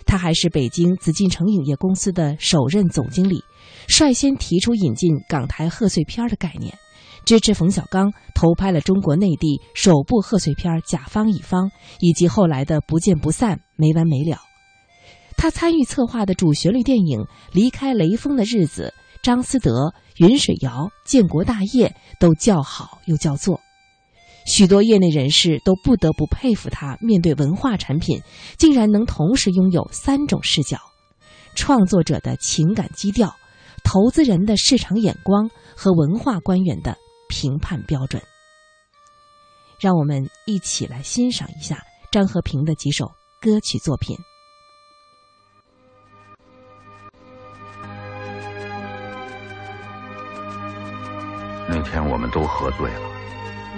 [0.06, 3.42] 他还是北京紫禁城影业公司的首任总经理，
[3.86, 6.76] 率先提出引进港台贺岁片的概念，
[7.24, 11.68] 支持冯小刚投拍了中国内地首部贺岁片《甲方乙方》，
[12.00, 14.36] 以及后来的《不见不散》《没完没了》。
[15.36, 17.20] 他参与策划的主旋律电影
[17.52, 18.92] 《离开雷锋的日子》，
[19.22, 23.60] 张思德、云水谣、建国大业都叫好又叫座。
[24.44, 28.20] 许多业内人士都不得不佩服他，面对文化产品，
[28.58, 30.78] 竟然能同时拥有三种视角：
[31.54, 33.34] 创作者的情感基调、
[33.82, 36.96] 投资人的市场眼光和文化官员的
[37.28, 38.22] 评判标准。
[39.80, 43.10] 让我们一起来欣赏一下张和平的几首
[43.40, 44.16] 歌曲作品。
[51.66, 53.13] 那天我们都喝醉了，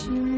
[0.00, 0.29] 经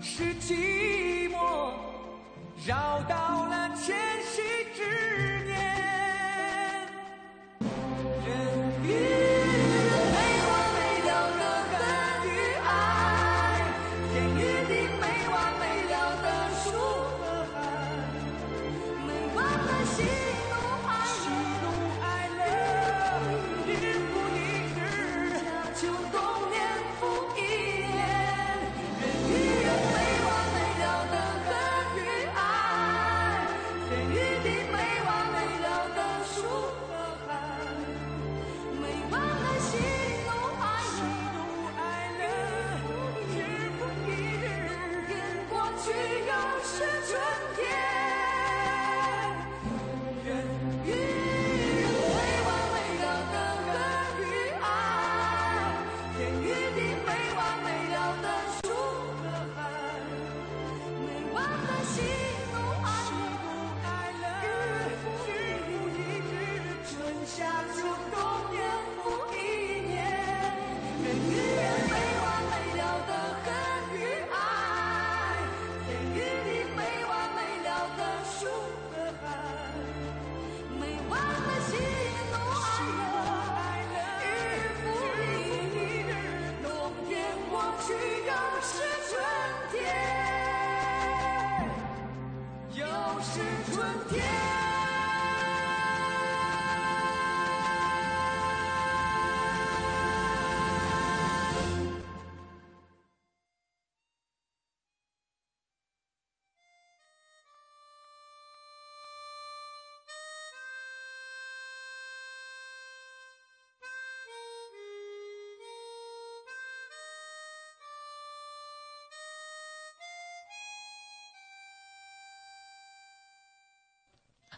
[0.00, 1.72] 是寂寞
[2.66, 4.47] 绕到了前行。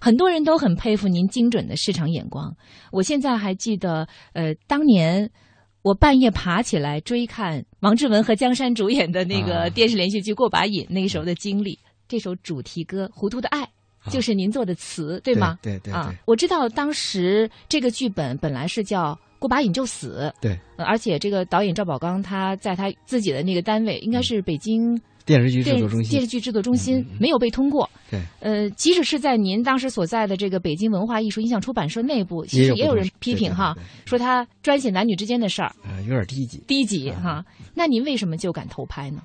[0.01, 2.56] 很多人都很佩服您精准的市场眼光。
[2.90, 5.31] 我现在还记得呃当年
[5.82, 11.78] 我半夜爬起来追看王志文和江山主演的那个电视连续剧过把瘾那个时候的经历
[12.09, 13.68] 这首主题歌糊涂的爱
[14.10, 15.59] 就是您做的词对吗？
[15.60, 20.32] 对对啊我知道当时这个剧本本来是叫过把瘾就死。
[20.40, 20.59] 对。
[20.77, 27.88] 而且这个导演赵宝刚他在他自己的那个单位应该是北京电视剧制作中心电视剧制作中心没有被通过。
[28.10, 36.62] 对，呃，即使是在您当时所在的这个北京文化艺术音像出版社内部，其实也有人批评哈说他专写男女之间的事儿，呃，有点低级。
[36.66, 37.44] 低级哈。
[37.74, 39.22] 那您为什么就敢偷拍呢？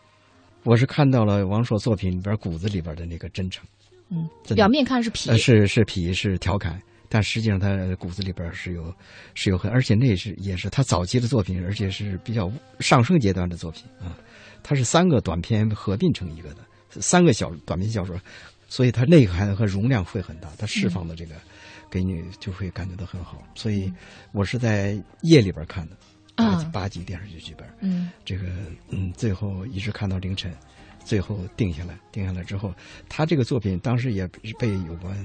[0.63, 3.63] 我是看到了王朔作品里边骨子里边的那个真诚，
[4.09, 8.93] 嗯，表面看是痞，呃，是是痞是调侃，但实际上他骨子里边是有
[9.33, 14.17] 是有很，而且那是也是他早期的作品，而且是比较上升阶段的作品啊。
[14.67, 18.19] 它是三个短篇合并成一个的，三个小短篇小说，
[18.67, 21.35] 所以它内涵和容量会很大，它释放的这个
[21.87, 23.43] 给你就会感觉到很好。
[23.53, 23.93] 所以
[24.31, 25.95] 我是在夜里边看的
[26.35, 26.69] 八集啊。
[26.73, 28.09] 八集电视剧剧本，嗯。
[28.25, 28.47] 这个
[28.89, 30.51] 嗯，最后一直看到凌晨，
[31.03, 32.73] 最后定下来，定下来之后，
[33.07, 35.15] 他这个作品当时也是被有关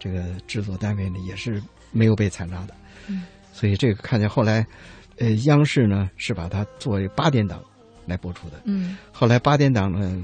[0.00, 2.74] 这个制作单位呢，也是没有被采纳的，
[3.06, 3.22] 嗯。
[3.52, 4.66] 所以这个看见后来，
[5.18, 7.62] 呃，央视呢是把它作为八点档
[8.06, 8.96] 来播出的，嗯。
[9.12, 10.22] 后来八点档呢，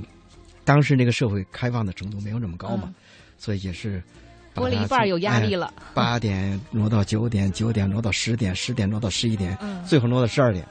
[0.65, 2.95] 当时那个社会开放的程度没有那么高嘛，嗯。
[3.39, 4.03] 所以也是
[4.55, 9.83] 播了一半有压力哎了八点挪到九点，九点挪到十点，十点挪到十一点，嗯。
[9.85, 10.67] 最后挪到十二点，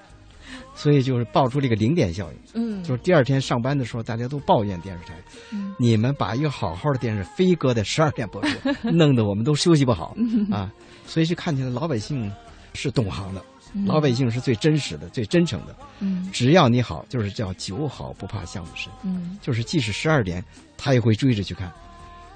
[0.75, 2.37] 所以就是爆出了一个零点效应。
[2.53, 2.83] 嗯。
[2.83, 5.15] 就是第二天上班的时候，大家都抱怨电视台，
[5.51, 5.73] 嗯。
[5.79, 10.45] 你们把一个好好的电视非搁在十二点播出， 弄得我们都休息不好嗯。
[10.51, 10.71] 啊。
[11.05, 12.31] 所以就看起来老百姓
[12.75, 13.43] 是懂行的，
[13.73, 13.85] 嗯。
[13.85, 15.75] 老百姓是最真实的、最真诚的。
[15.99, 16.29] 嗯。
[16.31, 18.91] 只要你好，就是叫酒好不怕巷子深。
[19.03, 19.37] 嗯。
[19.41, 20.43] 就是即使十二点，
[20.77, 21.71] 他也会追着去看，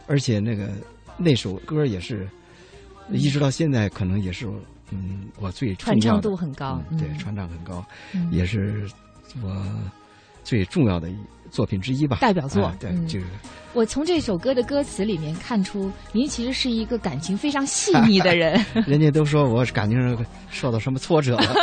[0.07, 0.69] 而且那个
[1.17, 2.27] 那首歌也是，
[3.11, 4.47] 一直到现在可能也是
[4.91, 7.17] 嗯我最传唱度很高嗯对，嗯。
[7.17, 8.31] 传唱很高，嗯。
[8.31, 8.89] 也是
[9.41, 9.65] 我
[10.43, 11.09] 最重要的
[11.49, 13.25] 作品之一吧，代表作啊对，嗯这个
[13.73, 21.55] 我从这首歌的歌词里面看出，您其实是一个感情非常细腻的人， 人家都说我感情上受到什么挫折了，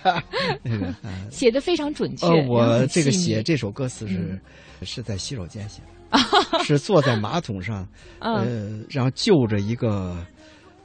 [0.62, 2.26] 那个啊写的非常准确。
[2.26, 4.40] 呃，我这个写这首歌词是、嗯
[4.82, 5.80] 是在洗手间写
[6.10, 6.18] 的，
[6.62, 7.88] 是坐在马桶上，
[8.18, 8.34] 嗯
[8.80, 10.14] 呃，然后就着一个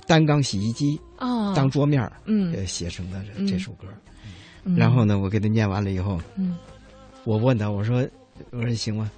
[0.07, 3.88] 单缸洗衣机哦当桌面儿嗯呃，写成的这首歌。
[4.63, 6.55] 嗯然后呢，我给他念完了以后，嗯
[7.24, 8.08] 我问他，我说，
[8.52, 9.10] 我说行吗？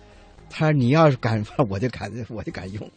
[0.49, 2.91] 他说你要是敢放，我就敢， 我就敢用，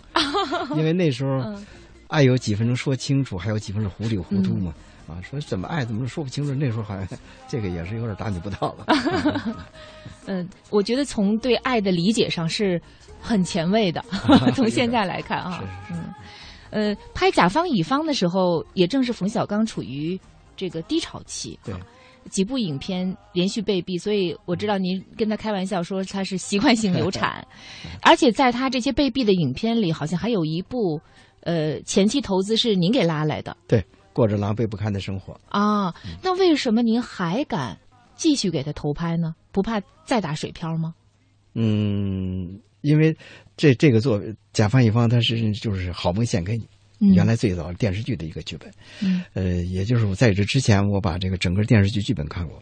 [0.76, 1.66] 因为那时候嗯
[2.08, 4.74] 爱有几分钟说清楚，还有几分钟糊里糊涂嘛。
[5.06, 7.06] 啊，说怎么爱怎么说不清楚，那时候好像
[7.46, 8.86] 这个也是有点大逆不道了。
[10.24, 12.80] 嗯，我觉得从对爱的理解上是
[13.20, 14.02] 很前卫的，
[14.56, 16.14] 从现在来看啊，嗯，
[16.70, 20.18] 呃，拍甲方乙方的时候，也正是冯小刚处于
[20.56, 21.74] 这个低潮期，对，
[22.30, 27.46] 几部影片连续被毙，所以我知道您跟他开玩笑说他是习惯性流产，
[28.02, 31.00] 而且在他这些被毙的影片里，好像还有一部，
[31.40, 35.38] 呃，前期投资是您给拉来的对，过着狼狈不堪的生活。
[35.48, 37.78] 啊，那为什么您还敢
[38.16, 39.34] 继续给他投拍呢？
[39.52, 40.94] 不怕再打水漂吗？
[41.54, 43.16] 嗯，因为
[43.56, 44.20] 这这个作
[44.52, 46.68] 甲方乙方，他是就是好梦献给你。
[47.04, 48.70] 嗯原来最早电视剧的一个剧本，
[49.02, 52.60] 嗯呃，也就是我在这之前，我把这个整个电视剧剧本看过。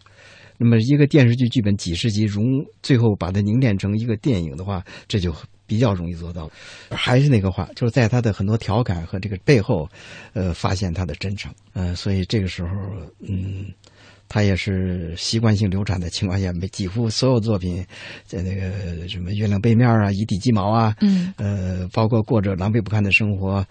[0.58, 2.44] 那么一个电视剧剧本几十集融，
[2.82, 5.34] 最后把它凝练成一个电影的话，这就
[5.66, 6.48] 比较容易做到。
[6.90, 9.88] 还是那个话，就是在他的很多调侃和这个背后，
[10.34, 11.52] 呃，发现他的真诚。
[11.72, 12.68] 呃，所以这个时候，
[13.26, 13.66] 嗯，
[14.28, 17.84] 他也是习惯性流产的情况下，没几乎所有作品，
[18.24, 23.66] 在那个什么月亮背面啊、一地鸡毛啊，嗯，呃，包括过着狼狈不堪的生活。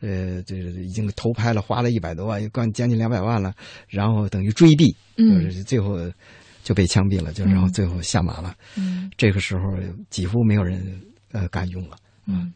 [0.00, 3.54] 呃，这已经投拍了，花了一百多万，将将近两百万了，
[3.88, 5.98] 然后等于追毙，嗯就是最后
[6.62, 8.54] 就被枪毙了，就然后最后下马了。
[8.76, 9.76] 嗯这个时候
[10.10, 11.00] 几乎没有人
[11.32, 11.96] 呃敢用了。
[12.26, 12.52] 嗯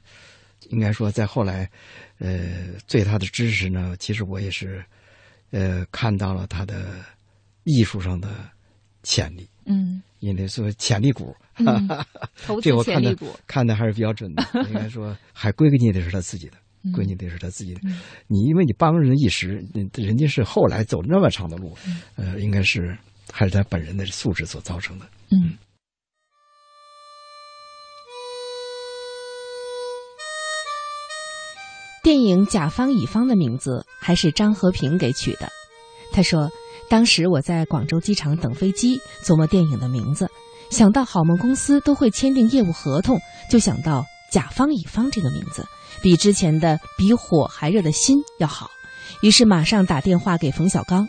[0.70, 1.70] 应该说，在后来，
[2.18, 4.84] 呃，对他的支持呢，其实我也是，
[5.50, 6.96] 呃，看到了他的
[7.64, 8.28] 艺术上的
[9.02, 9.48] 潜力。
[9.64, 11.88] 嗯因为说潜力股，嗯
[12.44, 13.16] 投资 这我看的
[13.46, 14.44] 看的还是比较准的。
[14.68, 16.58] 应该说，还归根结底是他自己的，
[16.88, 17.80] 嗯归根结底是他自己的。
[17.84, 21.76] 嗯你因为你帮人一时，人人家是后来走那么长的路，
[22.16, 22.96] 呃，应该是
[23.32, 25.06] 还是他本人的素质所造成的。
[25.30, 25.56] 嗯。
[32.02, 35.48] 电影《甲方乙方》的名字还是张和平给取的。
[36.10, 36.50] 他说
[36.88, 40.26] ：“当时我在广州机场等飞机，琢磨电影的名字，
[40.70, 43.20] 想到好梦公司都会签订业务合同，
[43.50, 45.66] 就想到‘甲方乙方’这个名字，
[46.02, 48.70] 比之前的‘比火还热的心’要好。
[49.22, 51.08] 于是马上打电话给冯小刚。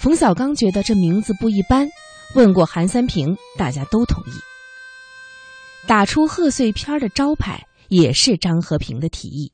[0.00, 1.88] 冯小刚觉得这名字不一般，
[2.34, 4.32] 问过韩三平，大家都同意。
[5.86, 9.52] 打出贺岁片的招牌也是张和平的提议。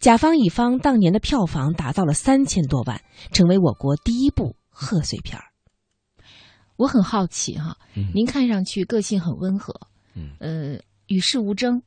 [0.00, 3.00] 甲方乙方当年的票房达到了三千多万，
[3.32, 5.44] 成为我国第一部贺岁片儿。
[6.76, 7.78] 我很好奇哈，
[8.12, 9.72] 您看上去个性很温和，
[10.14, 11.82] 嗯呃，与世无争，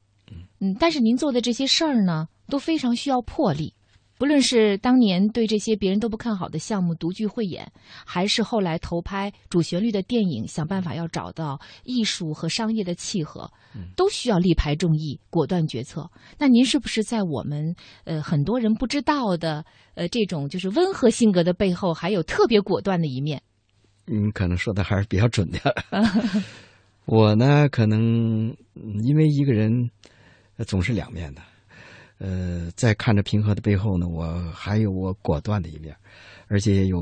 [0.59, 3.73] 嗯，但是您做的这些事儿呢，都非常需要魄力。
[4.19, 7.71] 不论是当年对这些别人都不看好的项目独具慧眼，
[8.03, 13.47] 还是后来投拍主旋律的电影，想办法要找到艺术和商业的契合，
[13.95, 16.09] 都需要力排众议、果断决策。
[16.39, 17.75] 那您是不是在我们
[18.05, 19.63] 呃很多人不知道的
[19.93, 23.39] 呃这种就是温和性格的背后，还有特别果断的一面？
[24.07, 25.59] 嗯，可能说的还是比较准的。
[27.05, 29.96] 我呢，可能嗯因为一个人呃
[30.65, 31.41] 总是两面的，
[32.17, 35.95] 呃，在看着平和的背后呢，我还有我果断的一面，
[36.47, 36.99] 而且有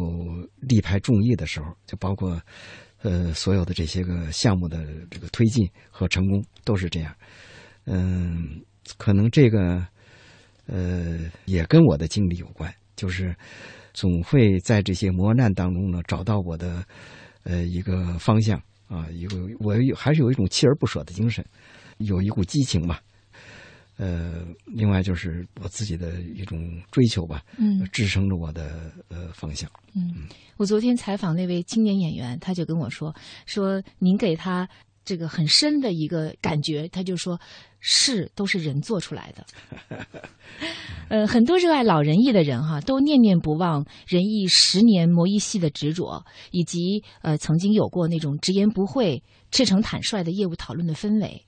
[0.59, 2.41] 力排众议的时候，就包括
[3.01, 7.15] 呃所有的这些个项目的这个推进和成功都是这样。
[7.85, 8.61] 嗯，
[8.97, 9.85] 可能这个
[10.65, 13.33] 呃也跟我的经历有关，就是
[13.93, 16.83] 总会在这些磨难当中呢找到我的
[17.43, 21.45] 呃一个方向啊，一个我还是有一种锲而不舍的精神，
[21.99, 23.01] 有一股激情吧。
[23.97, 26.59] 呃，另外就是我自己的一种
[26.91, 29.69] 追求吧，嗯支撑着我的呃方向。
[29.95, 30.27] 嗯，
[30.57, 33.15] 我昨天采访那位青年演员，他就跟我说，
[33.45, 34.67] 说您给他
[35.05, 37.39] 这个很深的一个感觉，他就说
[37.79, 39.45] 事都是人做出来的。
[41.07, 49.21] 呃，很多热爱老人艺的人哈，都念念不忘仁义十年磨一戏的执着，以及呃曾经有过那种直言不讳、
[49.55, 51.45] 赤诚坦率的业务讨论的氛围。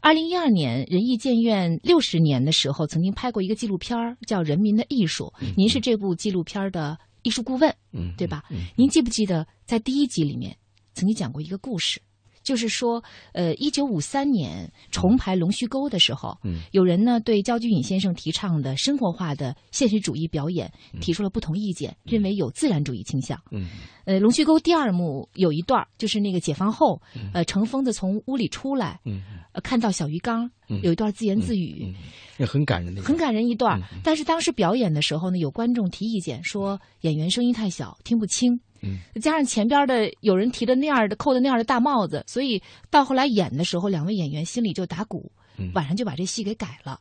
[0.00, 5.24] 二零一二年仁义建院六十年的时候，曾经拍过一个纪录片儿叫《人民的艺术》，
[5.56, 8.44] 您是这部纪录片儿的艺术顾问，嗯，对吧？
[8.76, 10.56] 您记不记得在第一集里面
[10.94, 12.00] 曾经讲过一个故事？
[12.42, 13.02] 就是说，
[13.32, 16.60] 呃，一九五三年重排《龙须沟》的时候，嗯。
[16.72, 20.70] 有人呢对焦菊隐先生提倡的生活化的现实主义表演
[21.00, 23.40] 提出了不同意见，认为有自然主义倾向。
[23.50, 23.68] 嗯。
[24.04, 27.00] 呃，《龙须沟》第二幕有一段，就是那个解放后，
[27.32, 29.22] 呃，乘风的从屋里出来，嗯。
[29.52, 31.94] 呃，看到小鱼缸，嗯有一段自言自语，
[32.38, 33.82] 那很感人的一个，很感人一段儿。
[34.02, 38.58] 但是当时表演的时候呢，有观众提意见说演员声音太小，听不清。
[38.82, 42.60] 嗯，加上前边的有人提的那样的扣的那样的大帽子，所以
[42.90, 47.00] 到后来演的时候，两位演员心里就打鼓，嗯晚上就把这戏给改了。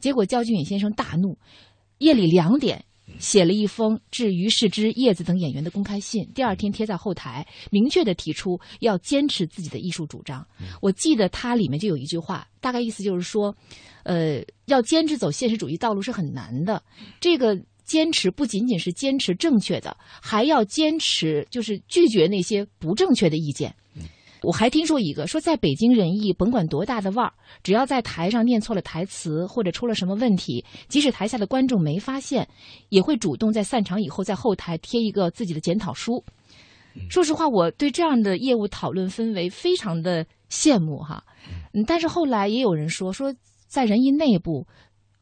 [0.00, 1.38] 结果焦俊颖先生大怒，
[1.98, 2.82] 夜里两点
[3.18, 10.46] 写了一封致于世之、叶子等演员的公开信，第二天贴在后台，明确的提出要坚持自己的艺术主张。
[10.80, 13.54] 我记得它里面就有一句话，大概意思就是说，
[14.04, 16.82] 呃，要坚持走现实主义道路是很难的。
[17.20, 17.54] 这个
[17.88, 23.74] 坚持不仅仅是坚持正确的，还要坚持就是拒绝那些不正确的意见。
[24.42, 27.32] 我还听说一个，说在北京人艺，甭管多大的腕儿，
[27.64, 32.46] 只要在台上念错了台词或者出了什么问题，即使台下的观众没发现，
[32.90, 36.22] 也会主动在散场以后在后台贴一个自己的检讨书。
[37.10, 41.24] 说实话，我对这样的业务讨论氛围非常的羡慕哈。
[41.72, 43.34] 嗯，但是后来也有人说，说
[43.66, 44.66] 在人艺内部，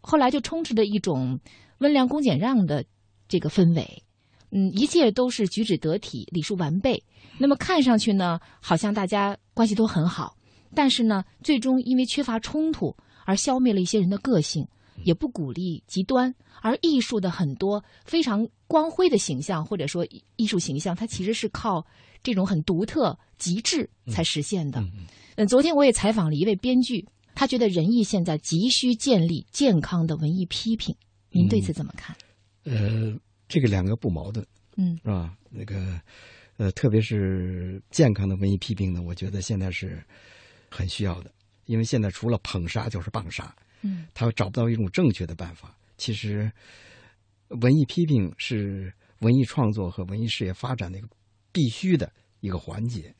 [0.02, 1.40] 后来就充斥着一种
[1.78, 2.84] 温良恭俭让的
[3.28, 4.02] 这个氛围。
[4.50, 7.02] 嗯，一切都是举止得体、礼数完备。
[7.38, 10.36] 那么看上去呢，好像大家关系都很好，
[10.74, 14.66] 但是呢，最终因为缺乏冲突而消灭了一些人的个性，
[15.04, 16.32] 也不鼓励极端。
[16.62, 21.84] 而艺术的很多非常光辉的形象，或者说艺艺术形象，它其实是靠
[22.22, 24.82] 这种很独特、极致才实现的。
[25.36, 30.96] 嗯，昨天我也采访了一位编剧，他觉得仁义现在急需建立健康的文艺批评。
[31.36, 32.16] 您对此怎么看？
[32.64, 33.14] 呃，
[33.46, 34.44] 这个两个不矛盾，
[34.76, 35.36] 嗯，是吧？
[35.50, 36.00] 那个
[36.56, 40.02] 呃，特别是健康的文艺批评呢，我觉得现在是
[40.70, 41.30] 很需要的，
[41.66, 45.76] 因为现在除了捧杀就是棒杀，嗯，他找不到一种正确的办法。
[45.96, 46.50] 其实，
[47.48, 51.08] 文艺批评是文艺创作和文艺事业发展的一个
[51.52, 53.14] 必须的一个环节。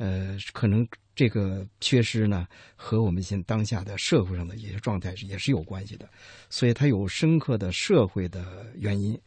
[0.00, 6.08] 呃，可能这个缺失呢，和我们现当下的社会上的一些状态是也是有关系的，
[6.48, 9.20] 所以它有深刻的社会的原因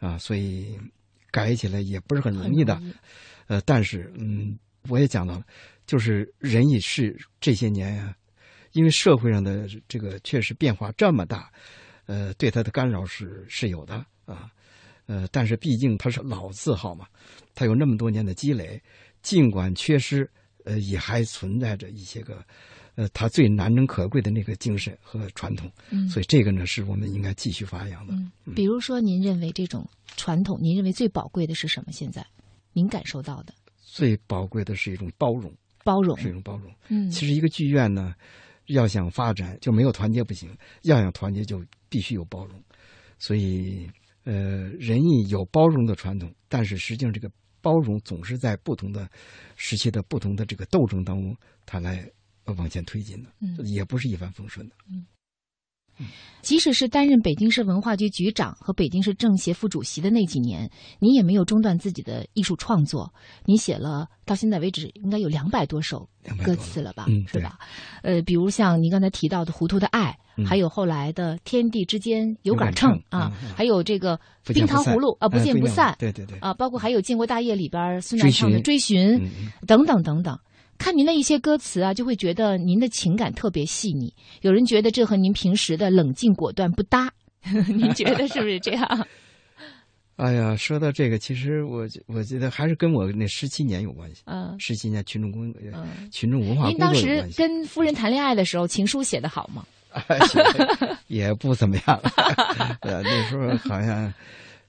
[0.00, 0.78] 啊，所以
[1.30, 2.80] 改起来也不是很容易的。
[3.48, 5.44] 呃，但是嗯，我也讲到了，
[5.86, 8.16] 就是人也是这些年呀、
[8.72, 11.52] 因为社会上的这个确实变化这么大，
[12.06, 13.94] 呃，对他的干扰是是有的
[14.24, 14.50] 啊，
[15.04, 17.06] 呃，但是毕竟他是老字号嘛，
[17.54, 18.82] 他有那么多年的积累，
[19.24, 20.30] 尽管缺失，
[20.64, 22.44] 呃，也还存在着一些个，
[22.94, 28.14] 呃，他最难能可贵的那个精神和传统，嗯所以这个呢是我们应该继续发扬的。
[28.14, 29.84] 嗯，比如说，您认为这种
[30.16, 31.90] 传统，您认为最宝贵的是什么？
[31.90, 32.24] 现在
[32.72, 35.52] 您感受到的最宝贵的是一种包容，
[35.82, 36.70] 包容是一种包容。
[36.88, 38.14] 嗯其实一个剧院呢，
[38.66, 42.62] 要想发展就没有团结不行，要想团结就必须有包容。
[43.18, 43.88] 所以，
[44.24, 47.30] 呃，仁义有包容的传统，但是实际上这个
[47.64, 49.08] 包容总是在不同的
[49.56, 51.34] 时期的不同的这个斗争当中，
[51.64, 52.06] 它来
[52.44, 53.56] 往前推进的，嗯。
[53.66, 54.76] 也不是一帆风顺的。
[56.42, 63.12] 即使是担任北京市文化局局长和北京市政协副主席的那几年，您也没有中断自己的艺术创作。
[63.46, 66.06] 您写了到现在为止应该有两百多首
[66.44, 67.06] 歌词了吧？
[67.08, 67.58] 嗯是吧？
[68.02, 79.18] 呃，比如像您刚才提到的《糊涂的爱》嗯还有后来的《天地之间有杆秤啊，还有这个冰糖葫芦啊，不见见不散，对对对啊，包括还有《建国大业》里边孙追楠唱的《寻追寻》
[79.66, 80.38] 等等等等。
[80.78, 84.12] 看您的一些歌词啊，就会觉得您的情感特别细腻。
[84.42, 87.12] 有人觉得这和您平时的冷静果断不搭，
[87.68, 88.86] 您觉得是不是这样？
[90.16, 94.22] 哎呀，说到这个，其实我我觉得还是跟我那十七年有关系。
[94.26, 95.52] 嗯十七年群众工、
[96.12, 99.64] 群众文化您工作当时有关系，跟夫人谈恋爱的时候，情书写的好吗？
[101.08, 102.00] 也不怎么样。
[102.82, 104.12] 呃，那时候好像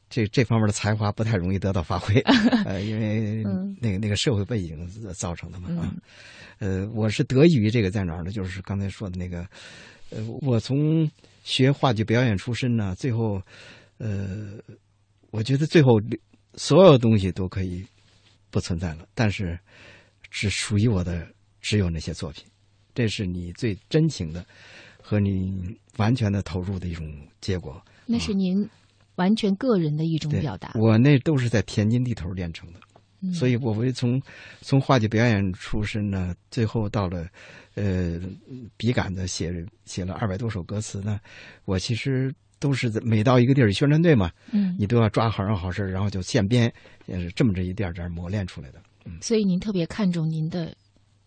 [0.10, 2.19] 这这方面的才华不太容易得到发挥，
[2.65, 5.69] 呃，因为嗯那个那个社会背景造成的嘛。
[5.82, 6.02] 啊嗯
[6.60, 8.32] 呃，我是得益于这个在哪儿呢？
[8.32, 9.45] 就是刚才说的那个，
[10.10, 11.06] 呃，我从
[11.44, 13.41] 学话剧表演出身呢，最后，
[13.98, 14.53] 呃，
[15.32, 15.99] 我觉得最后
[16.53, 17.86] 所有东西都可以
[18.52, 19.60] 不存在了，但是
[20.32, 21.27] 只属于我的
[21.60, 22.45] 只有那些作品，
[22.94, 24.45] 这是你最真情的
[25.02, 27.06] 和你完全的投入的一种
[27.41, 27.84] 结果。
[28.06, 28.65] 那是您
[29.15, 30.71] 完全个人的一种表达。
[30.75, 32.79] 我那都是在田间地头练成的。
[33.21, 34.21] 嗯所以我会从
[34.61, 37.27] 从话剧表演出身呢，最后到了
[37.73, 38.19] 呃
[38.77, 39.51] 笔杆子写
[39.85, 41.19] 写了二百多首歌词呢，
[41.63, 46.71] 我其实都是在每到一个地儿宣传队嘛，嗯你都要抓好人好事儿，然后就现编，
[47.07, 48.79] 也是这么着一点儿点儿磨练出来的。
[49.05, 50.75] 嗯所以您特别看重您的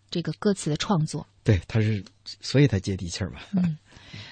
[0.09, 1.27] 这个歌词的创作。
[1.43, 3.39] 对，他是所以他接地气儿嘛。
[3.57, 3.77] 嗯，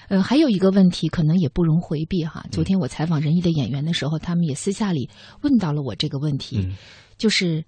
[0.08, 2.42] 呃，还有一个问题可能也不容回避哈。
[2.46, 5.08] 嗯昨天我采访仁义的演员的时候，他们也私下里
[5.42, 6.76] 问到了我这个问题，嗯
[7.18, 7.64] 就是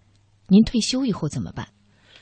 [0.48, 1.68] 您退休以后怎么办？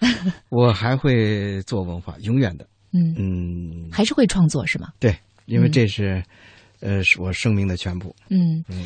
[0.51, 2.69] 我还会做文化，永远的。
[2.93, 4.89] 嗯嗯，还是会创作是吗？
[4.99, 5.15] 对，
[5.47, 6.23] 因为嗯这是、
[6.81, 8.15] 呃是我生命的全部。
[8.31, 8.83] 嗯，嗯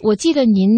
[0.00, 0.68] 我记得您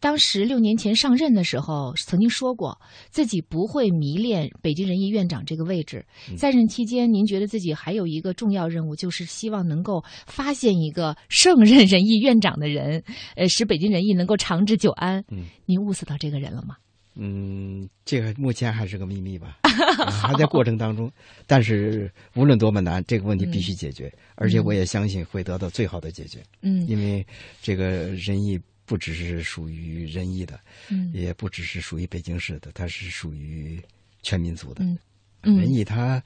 [0.00, 2.78] 当时六年前上任的时候，曾经说过
[3.10, 6.04] 自己不会迷恋北京人艺院长这个位置。
[6.30, 13.02] 嗯在任期间，您觉得自己还有一个重要任务，就是希望能够发现一个胜任人艺院长的人，
[13.34, 15.24] 呃，使北京人艺能够长治久安。
[15.30, 16.76] 嗯，您物色到这个人了吗？
[17.20, 21.10] 嗯，这个目前还是个秘密吧， 啊还在过程当中。
[21.48, 26.40] 但是无论多么难，这个问题必须解决，而且我也相信会得到最好的解决。
[26.62, 27.26] 嗯因为
[27.60, 28.56] 这个仁义
[28.88, 30.58] 不只是属于仁义的，
[30.90, 33.80] 嗯也不只是属于北京市的，它是属于
[34.22, 34.82] 全民族的。
[34.82, 34.98] 嗯
[35.42, 36.20] 嗯仁义它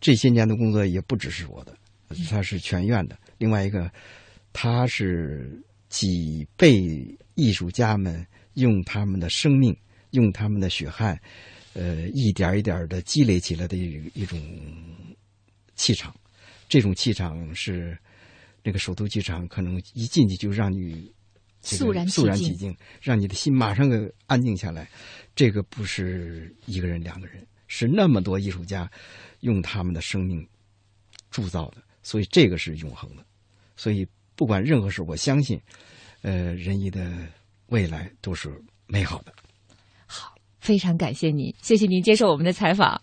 [0.00, 1.76] 这些年的工作也不只是我的，
[2.30, 3.16] 它是全院的。
[3.38, 3.88] 另外一个，
[4.52, 6.72] 它是几辈
[7.34, 9.76] 艺术家们用他们的生命。
[10.14, 11.20] 用他们的血汗，
[11.72, 14.38] 呃，一点一点的积累起来的一一种
[15.74, 16.14] 气场，
[16.68, 17.98] 这种气场是
[18.62, 21.12] 那个首都机场可能一进去就让你、
[21.64, 24.86] 这个、肃然肃然起敬，让你的心马上个安静下来。
[25.34, 28.88] 这个不是一个人两个人，是那么多艺术家
[29.40, 30.46] 用他们的生命
[31.30, 33.24] 铸造的，所以这个是永恒的。
[33.76, 35.60] 所以不管任何事，我相信，
[36.22, 37.10] 呃，仁义的
[37.68, 39.32] 未来都是美好的。
[40.06, 43.00] 好非常感谢您，谢谢您接受我们的采访。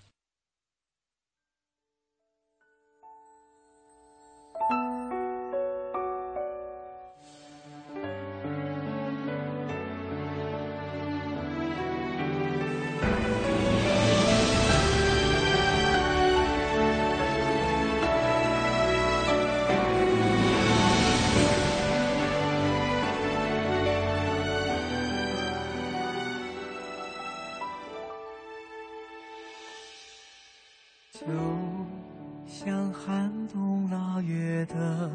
[34.22, 35.10] 月的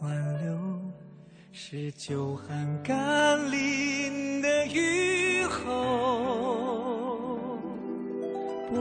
[0.00, 0.58] 暖流，
[1.52, 6.26] 是久旱甘霖的雨后。
[8.68, 8.76] 不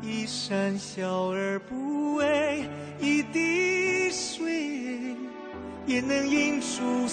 [0.00, 2.64] 一山小而不为
[3.00, 5.16] 一滴水，
[5.84, 7.08] 也能映出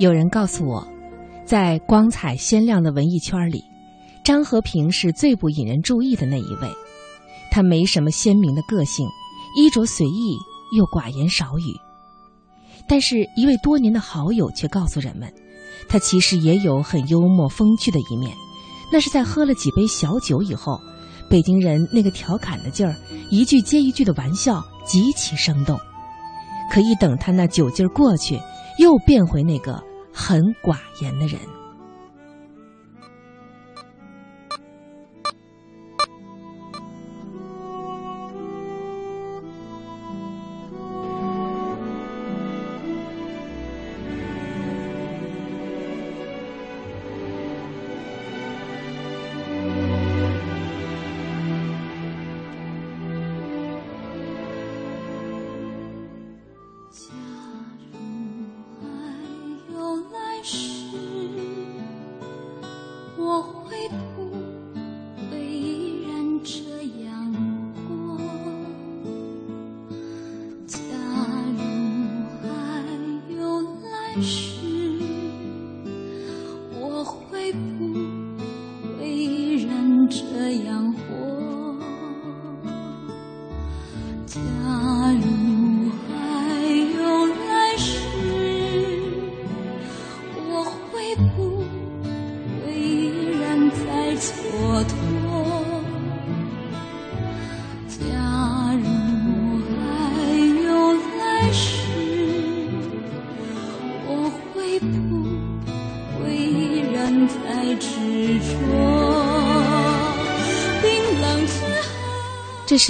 [0.00, 0.82] 有人告诉我，
[1.44, 3.62] 在光彩鲜亮的文艺圈里，
[4.24, 6.70] 张和平是最不引人注意的那一位。
[7.50, 9.06] 他没什么鲜明的个性，
[9.54, 10.38] 衣着随意
[10.74, 11.76] 又寡言少语。
[12.88, 15.30] 但是，一位多年的好友却告诉人们，
[15.86, 18.32] 他其实也有很幽默风趣的一面。
[18.90, 20.80] 那是在喝了几杯小酒以后，
[21.28, 22.96] 北京人那个调侃的劲儿，
[23.28, 25.78] 一句接一句的玩笑极其生动。
[26.72, 28.40] 可一等他那酒劲儿过去，
[28.78, 29.82] 又变回那个
[30.12, 31.59] 很寡言的人。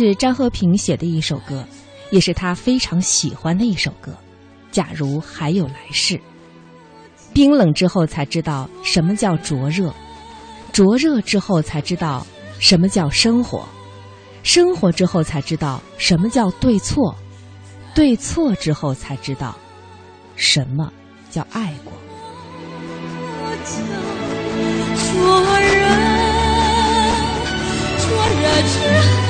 [0.01, 1.63] 是张和平写的一首歌，
[2.11, 4.17] 也是他非常喜欢的一首歌。
[4.73, 6.19] 假如还有来世，
[7.35, 9.93] 冰冷之后才知道什么叫灼热，
[10.73, 12.27] 灼热之后才知道
[12.59, 13.69] 什么叫生活，
[14.43, 17.15] 生活之后才知道什么叫对错，
[17.95, 19.55] 对错之后才知道
[20.35, 20.91] 什么
[21.31, 21.93] 叫爱过。
[24.97, 25.87] 灼热，
[27.99, 28.09] 灼
[28.41, 28.79] 热之
[29.27, 29.30] 后，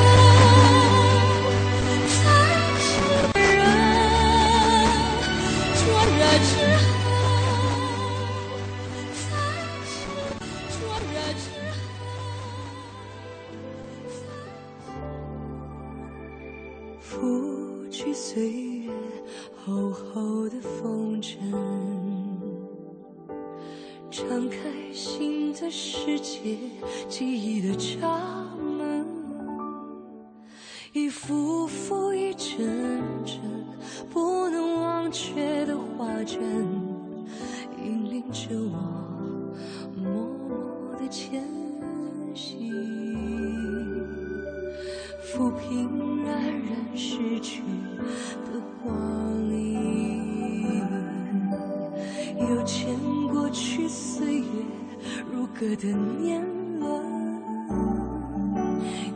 [55.59, 56.43] 歌的年
[56.79, 56.89] 轮，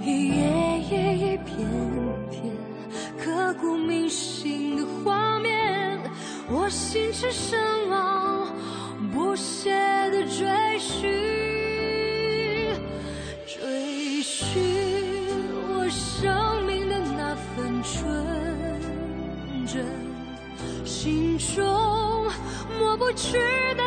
[0.03, 1.57] 一页页一片
[2.31, 2.53] 片
[3.19, 5.99] 刻骨铭心的画面，
[6.51, 7.59] 我心驰神
[7.89, 8.47] 往，
[9.13, 9.71] 不懈
[10.11, 11.11] 的追寻，
[13.47, 14.63] 追寻。
[15.77, 18.05] 我生命的那份纯
[19.67, 19.85] 真，
[20.85, 21.65] 心中
[22.79, 23.39] 抹不去
[23.77, 23.84] 的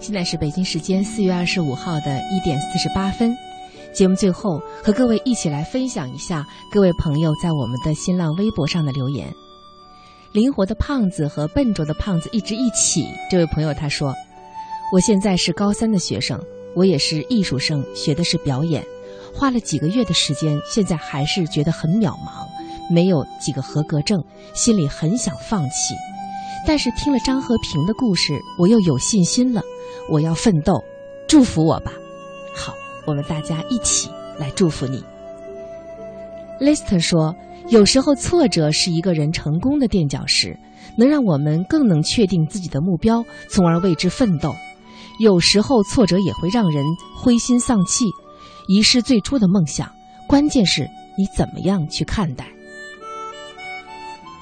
[0.00, 3.36] 现在是北京时间四月二十五号的一点四十八分。
[3.92, 9.30] 节目最后和各位一起来分享一下各位朋友在我们的新浪微博上的留言。
[10.32, 13.04] 灵活的胖子和笨拙的胖子一直一起。
[13.30, 14.14] 这位朋友他说
[14.90, 16.40] ：“我现在是高三的学生，
[16.74, 18.82] 我也是艺术生，学的是表演，
[19.34, 22.46] 花了几个月的时间，现在还是觉得很渺茫，
[22.90, 24.24] 没有几个合格证，
[24.54, 25.94] 心里很想放弃。
[26.66, 29.60] 但是听了张和平的故事，我又有信心了。
[30.10, 30.84] 我要奋斗，
[31.28, 31.92] 祝福我吧。
[32.54, 32.74] 好，
[33.06, 35.02] 我们大家一起来祝福你。
[36.60, 37.34] Lister 说
[37.70, 40.58] ：“有时候挫折是一个人成功的垫脚石，
[40.98, 44.52] 能让我们更能确定自己的目标，从而为之奋斗。
[45.18, 46.84] 有时候挫折也会让人
[47.16, 48.06] 灰心丧气，
[48.68, 49.90] 遗失最初的梦想。
[50.26, 50.82] 关键是
[51.16, 52.46] 你怎么样去看待。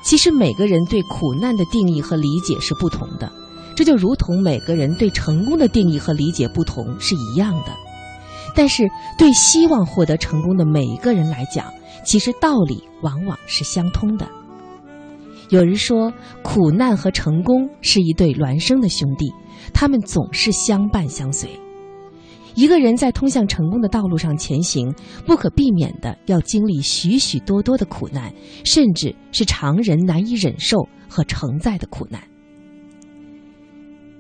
[0.05, 3.31] 其实每个人对苦难的定义和理解是不同的，
[3.79, 7.73] 这就如同每个人对成功的定义和理解不同是一样的。
[8.53, 11.65] 但是对希望获得成功的每一个人来讲，
[12.05, 14.27] 其实道理往往是相通的。
[15.51, 19.33] 有人说，苦难和成功是一对孪生的兄弟，
[19.73, 21.49] 他们总是相伴相随。
[22.57, 24.93] 一个人在通向成功的道路上前行，
[25.25, 28.35] 不可避免的要经历许许多多的苦难，
[28.65, 32.21] 甚至是常人难以忍受和承载的苦难。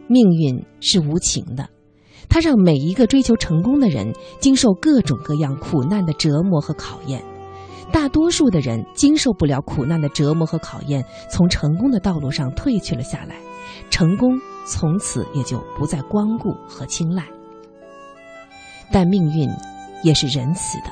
[0.08, 1.68] 命运是无情的，
[2.28, 7.22] 它让每一个追求成功的人经受各种各样苦难的折磨和考验。
[7.90, 13.36] 大多数的人经受不了苦难的折磨和考验，从成功的道路上退去了下来，
[13.88, 17.24] 成功从此也就不再光顾和青睐。
[18.92, 19.48] 但命运
[20.02, 20.90] 也是仁慈的，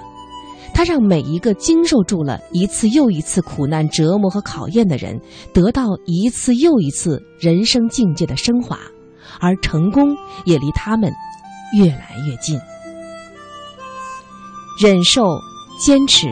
[0.73, 5.21] 它让每一个经受住了一次又一次苦难折磨和考验的人，
[5.53, 8.79] 得到一次又一次人生境界的升华，
[9.41, 11.13] 而成功也离他们
[11.79, 12.59] 越来越近。
[14.81, 15.23] 忍受、
[15.79, 16.29] 坚持，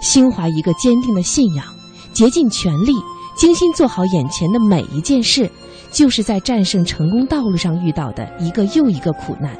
[0.00, 1.64] 心怀一个坚定的信仰，
[2.12, 2.92] 竭尽全力，
[3.36, 5.50] 精心做好眼前的每一件事，
[5.90, 9.56] 就是在战胜成功道路上遇到的一个又一个苦难。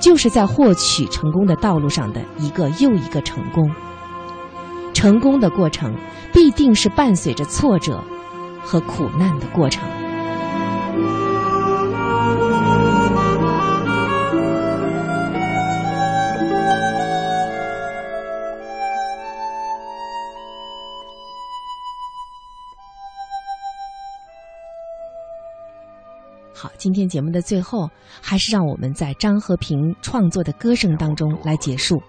[0.00, 3.70] 就是在获取成功的道路上的一个又一个成功。
[4.94, 5.94] 成功的过程
[6.32, 8.02] 必定是伴随着挫折
[8.62, 9.82] 和苦难的过程。
[26.80, 27.90] 今天节目的最后，
[28.22, 32.02] 还是让我们在张和平创作的歌声当中来结束。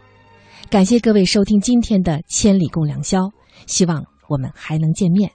[0.70, 3.20] 感谢各位收听今天的《千里共良宵》，
[3.68, 5.30] 希望我们还能见面。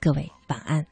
[0.00, 0.91] 各位晚安。